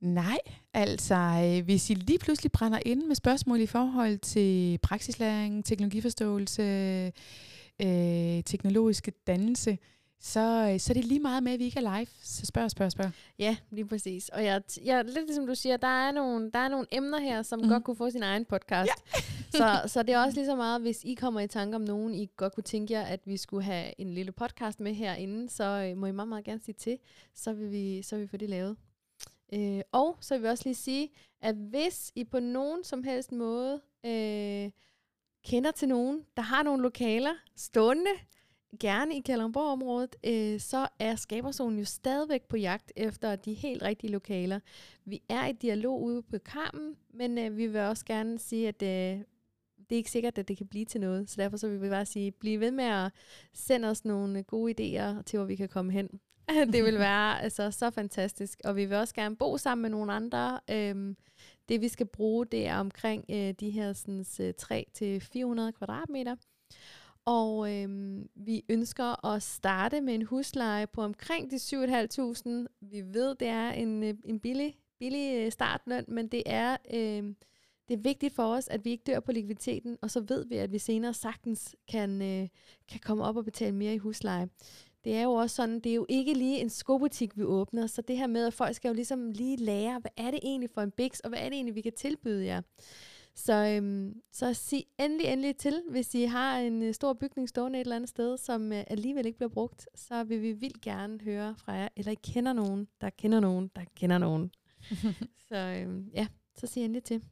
Nej, 0.00 0.38
altså 0.74 1.14
øh, 1.14 1.64
hvis 1.64 1.90
I 1.90 1.94
lige 1.94 2.18
pludselig 2.18 2.52
brænder 2.52 2.78
ind 2.86 3.02
med 3.02 3.14
spørgsmål 3.14 3.60
i 3.60 3.66
forhold 3.66 4.18
til 4.18 4.78
praksislæring, 4.78 5.64
teknologiforståelse, 5.64 6.62
øh, 7.82 8.42
teknologiske 8.44 9.12
dannelse, 9.26 9.70
øh, 9.70 9.76
så 10.20 10.40
er 10.90 10.94
det 10.94 11.04
lige 11.04 11.20
meget 11.20 11.42
med, 11.42 11.52
at 11.52 11.58
vi 11.58 11.64
ikke 11.64 11.80
er 11.80 11.98
live. 11.98 12.06
Så 12.22 12.46
spørg, 12.46 12.70
spørg, 12.70 12.92
spørg. 12.92 13.10
Ja, 13.38 13.56
lige 13.70 13.86
præcis. 13.86 14.28
Og 14.28 14.44
jeg, 14.44 14.62
jeg, 14.84 15.04
lidt 15.04 15.26
ligesom 15.26 15.46
du 15.46 15.54
siger, 15.54 15.76
der 15.76 15.88
er 15.88 16.12
nogle, 16.12 16.50
der 16.50 16.58
er 16.58 16.68
nogle 16.68 16.86
emner 16.90 17.18
her, 17.20 17.42
som 17.42 17.60
mm. 17.60 17.68
Godt 17.68 17.84
kunne 17.84 17.96
få 17.96 18.10
sin 18.10 18.22
egen 18.22 18.44
podcast. 18.44 18.90
Ja. 19.14 19.20
så, 19.58 19.88
så 19.88 20.02
det 20.02 20.14
er 20.14 20.18
også 20.18 20.34
lige 20.34 20.46
så 20.46 20.56
meget, 20.56 20.80
hvis 20.80 21.04
I 21.04 21.14
kommer 21.14 21.40
i 21.40 21.48
tanke 21.48 21.76
om 21.76 21.82
nogen, 21.82 22.14
I 22.14 22.28
godt 22.36 22.54
kunne 22.54 22.64
tænke 22.64 22.92
jer, 22.92 23.02
at 23.02 23.20
vi 23.24 23.36
skulle 23.36 23.64
have 23.64 24.00
en 24.00 24.14
lille 24.14 24.32
podcast 24.32 24.80
med 24.80 24.94
herinde, 24.94 25.50
så 25.50 25.64
øh, 25.64 25.96
må 25.96 26.06
I 26.06 26.12
meget, 26.12 26.28
meget 26.28 26.44
gerne 26.44 26.60
sige 26.60 26.74
til, 26.74 26.98
så 27.34 27.52
vil 27.52 27.70
vi, 27.70 28.02
så 28.02 28.16
vil 28.16 28.22
vi 28.22 28.28
få 28.28 28.36
det 28.36 28.50
lavet. 28.50 28.76
Øh, 29.52 29.80
og 29.92 30.16
så 30.20 30.34
vil 30.34 30.42
vi 30.42 30.48
også 30.48 30.64
lige 30.64 30.74
sige, 30.74 31.10
at 31.40 31.54
hvis 31.54 32.12
I 32.14 32.24
på 32.24 32.40
nogen 32.40 32.84
som 32.84 33.04
helst 33.04 33.32
måde 33.32 33.80
øh, 34.06 34.70
kender 35.44 35.70
til 35.70 35.88
nogen, 35.88 36.24
der 36.36 36.42
har 36.42 36.62
nogle 36.62 36.82
lokaler 36.82 37.34
stående, 37.56 38.10
gerne 38.80 39.16
i 39.16 39.20
Kalundborg-området, 39.20 40.16
øh, 40.26 40.60
så 40.60 40.88
er 40.98 41.16
Skaberzonen 41.16 41.78
jo 41.78 41.84
stadigvæk 41.84 42.42
på 42.42 42.56
jagt 42.56 42.92
efter 42.96 43.36
de 43.36 43.54
helt 43.54 43.82
rigtige 43.82 44.12
lokaler. 44.12 44.60
Vi 45.04 45.22
er 45.28 45.46
i 45.46 45.52
dialog 45.52 46.02
ude 46.02 46.22
på 46.22 46.38
Karmen, 46.44 46.96
men 47.14 47.38
øh, 47.38 47.56
vi 47.56 47.66
vil 47.66 47.80
også 47.80 48.04
gerne 48.04 48.38
sige, 48.38 48.68
at 48.68 48.82
øh, 48.82 49.24
det 49.90 49.96
er 49.96 49.96
ikke 49.96 50.10
sikkert, 50.10 50.38
at 50.38 50.48
det 50.48 50.56
kan 50.56 50.66
blive 50.66 50.84
til 50.84 51.00
noget. 51.00 51.30
Så 51.30 51.36
derfor 51.38 51.56
så 51.56 51.68
vil 51.68 51.82
vi 51.82 51.88
bare 51.88 52.06
sige, 52.06 52.30
bliv 52.30 52.60
ved 52.60 52.70
med 52.70 52.84
at 52.84 53.12
sende 53.52 53.88
os 53.88 54.04
nogle 54.04 54.38
øh, 54.38 54.44
gode 54.44 54.72
idéer 54.72 55.22
til, 55.22 55.38
hvor 55.38 55.46
vi 55.46 55.56
kan 55.56 55.68
komme 55.68 55.92
hen. 55.92 56.20
det 56.72 56.84
vil 56.84 56.98
være 56.98 57.42
altså, 57.42 57.70
så 57.70 57.90
fantastisk. 57.90 58.60
Og 58.64 58.76
vi 58.76 58.84
vil 58.84 58.96
også 58.96 59.14
gerne 59.14 59.36
bo 59.36 59.56
sammen 59.56 59.82
med 59.82 59.90
nogle 59.90 60.12
andre. 60.12 60.60
Øhm, 60.70 61.16
det 61.68 61.80
vi 61.80 61.88
skal 61.88 62.06
bruge, 62.06 62.46
det 62.46 62.66
er 62.66 62.76
omkring 62.76 63.24
øh, 63.30 63.54
de 63.60 63.70
her 63.70 63.92
sådan, 63.92 64.24
3-400 65.68 65.70
kvadratmeter. 65.70 66.36
Og 67.30 67.74
øhm, 67.74 68.28
vi 68.34 68.64
ønsker 68.68 69.26
at 69.26 69.42
starte 69.42 70.00
med 70.00 70.14
en 70.14 70.22
husleje 70.22 70.86
på 70.86 71.02
omkring 71.02 71.50
de 71.50 71.56
7.500. 71.56 72.66
Vi 72.80 73.02
ved, 73.02 73.34
det 73.34 73.48
er 73.48 73.70
en, 73.70 74.02
øh, 74.02 74.14
en 74.24 74.40
billig, 74.40 74.76
billig 74.98 75.36
øh, 75.36 75.52
startløn, 75.52 76.04
men 76.08 76.28
det 76.28 76.42
er, 76.46 76.76
øhm, 76.94 77.36
det 77.88 77.94
er 77.94 78.02
vigtigt 78.02 78.34
for 78.34 78.42
os, 78.42 78.68
at 78.68 78.84
vi 78.84 78.90
ikke 78.90 79.04
dør 79.06 79.20
på 79.20 79.32
likviditeten, 79.32 79.98
og 80.02 80.10
så 80.10 80.20
ved 80.20 80.44
vi, 80.44 80.56
at 80.56 80.72
vi 80.72 80.78
senere 80.78 81.14
sagtens 81.14 81.76
kan, 81.88 82.22
øh, 82.22 82.48
kan 82.88 83.00
komme 83.00 83.24
op 83.24 83.36
og 83.36 83.44
betale 83.44 83.76
mere 83.76 83.94
i 83.94 83.98
husleje. 83.98 84.48
Det 85.04 85.16
er 85.16 85.22
jo 85.22 85.32
også 85.32 85.56
sådan, 85.56 85.80
det 85.80 85.90
er 85.90 85.94
jo 85.94 86.06
ikke 86.08 86.34
lige 86.34 86.58
en 86.58 86.70
skobutik, 86.70 87.36
vi 87.36 87.42
åbner, 87.42 87.86
så 87.86 88.02
det 88.02 88.18
her 88.18 88.26
med, 88.26 88.46
at 88.46 88.54
folk 88.54 88.74
skal 88.74 88.88
jo 88.88 88.94
ligesom 88.94 89.30
lige 89.30 89.56
lære, 89.56 89.98
hvad 90.00 90.10
er 90.16 90.30
det 90.30 90.40
egentlig 90.42 90.70
for 90.70 90.80
en 90.80 90.90
biks, 90.90 91.20
og 91.20 91.28
hvad 91.28 91.38
er 91.38 91.44
det 91.44 91.52
egentlig, 91.52 91.74
vi 91.74 91.80
kan 91.80 91.92
tilbyde 91.92 92.46
jer. 92.46 92.62
Så, 93.34 93.76
øhm, 93.76 94.20
så 94.32 94.54
sig 94.54 94.84
endelig, 94.98 95.26
endelig 95.26 95.56
til, 95.56 95.82
hvis 95.90 96.14
I 96.14 96.22
har 96.22 96.58
en 96.58 96.82
øh, 96.82 96.94
stor 96.94 97.12
bygning 97.12 97.48
stående 97.48 97.78
et 97.78 97.84
eller 97.84 97.96
andet 97.96 98.08
sted, 98.08 98.36
som 98.36 98.72
øh, 98.72 98.84
alligevel 98.86 99.26
ikke 99.26 99.38
bliver 99.38 99.50
brugt, 99.50 99.88
så 99.94 100.24
vil 100.24 100.42
vi 100.42 100.52
vildt 100.52 100.80
gerne 100.80 101.20
høre 101.20 101.54
fra 101.56 101.72
jer, 101.72 101.88
eller 101.96 102.12
I 102.12 102.18
kender 102.24 102.52
nogen, 102.52 102.88
der 103.00 103.10
kender 103.10 103.40
nogen, 103.40 103.70
der 103.76 103.82
kender 103.96 104.18
nogen. 104.18 104.50
så 105.48 105.56
øhm, 105.56 106.10
ja, 106.14 106.26
så 106.54 106.66
sig 106.66 106.84
endelig 106.84 107.04
til. 107.04 107.22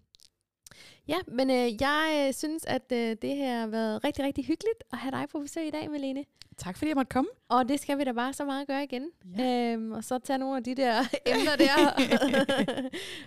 Ja, 1.08 1.18
men 1.28 1.50
øh, 1.50 1.82
jeg 1.82 2.24
øh, 2.28 2.34
synes, 2.34 2.64
at 2.64 2.92
øh, 2.92 3.16
det 3.22 3.36
her 3.36 3.60
har 3.60 3.66
været 3.66 4.04
rigtig, 4.04 4.24
rigtig 4.24 4.44
hyggeligt 4.44 4.84
at 4.92 4.98
have 4.98 5.12
dig 5.12 5.26
på 5.32 5.38
besøg 5.38 5.66
i 5.66 5.70
dag, 5.70 5.90
Melene. 5.90 6.24
Tak 6.56 6.76
fordi 6.76 6.88
jeg 6.88 6.96
måtte 6.96 7.10
komme. 7.10 7.30
Og 7.48 7.68
det 7.68 7.80
skal 7.80 7.98
vi 7.98 8.04
da 8.04 8.12
bare 8.12 8.32
så 8.32 8.44
meget 8.44 8.66
gøre 8.66 8.84
igen. 8.84 9.10
Ja. 9.38 9.72
Øhm, 9.72 9.92
og 9.92 10.04
så 10.04 10.18
tage 10.18 10.38
nogle 10.38 10.56
af 10.56 10.64
de 10.64 10.74
der 10.74 11.00
emner 11.32 11.56
der 11.56 11.92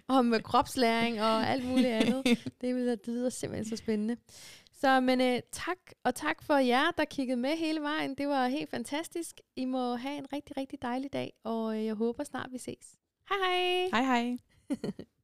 om 0.17 0.35
kropslæring 0.43 1.21
og 1.21 1.47
alt 1.49 1.65
muligt 1.65 1.87
andet. 1.87 2.51
Det 2.61 2.75
vil 2.75 2.87
det 2.87 2.99
lyder 3.07 3.29
simpelthen 3.29 3.77
så 3.77 3.83
spændende. 3.83 4.17
Så 4.73 4.99
men 4.99 5.21
øh, 5.21 5.39
tak, 5.51 5.77
og 6.03 6.15
tak 6.15 6.43
for 6.43 6.57
jer, 6.57 6.91
der 6.97 7.05
kiggede 7.05 7.37
med 7.37 7.57
hele 7.57 7.81
vejen. 7.81 8.15
Det 8.15 8.27
var 8.27 8.47
helt 8.47 8.69
fantastisk. 8.69 9.41
I 9.55 9.65
må 9.65 9.95
have 9.95 10.17
en 10.17 10.33
rigtig, 10.33 10.57
rigtig 10.57 10.81
dejlig 10.81 11.13
dag, 11.13 11.33
og 11.43 11.77
øh, 11.77 11.85
jeg 11.85 11.95
håber 11.95 12.23
snart, 12.23 12.51
vi 12.51 12.57
ses. 12.57 12.95
Hej 13.29 13.37
hej! 13.45 14.03
Hej 14.03 14.03
hej! 14.03 14.37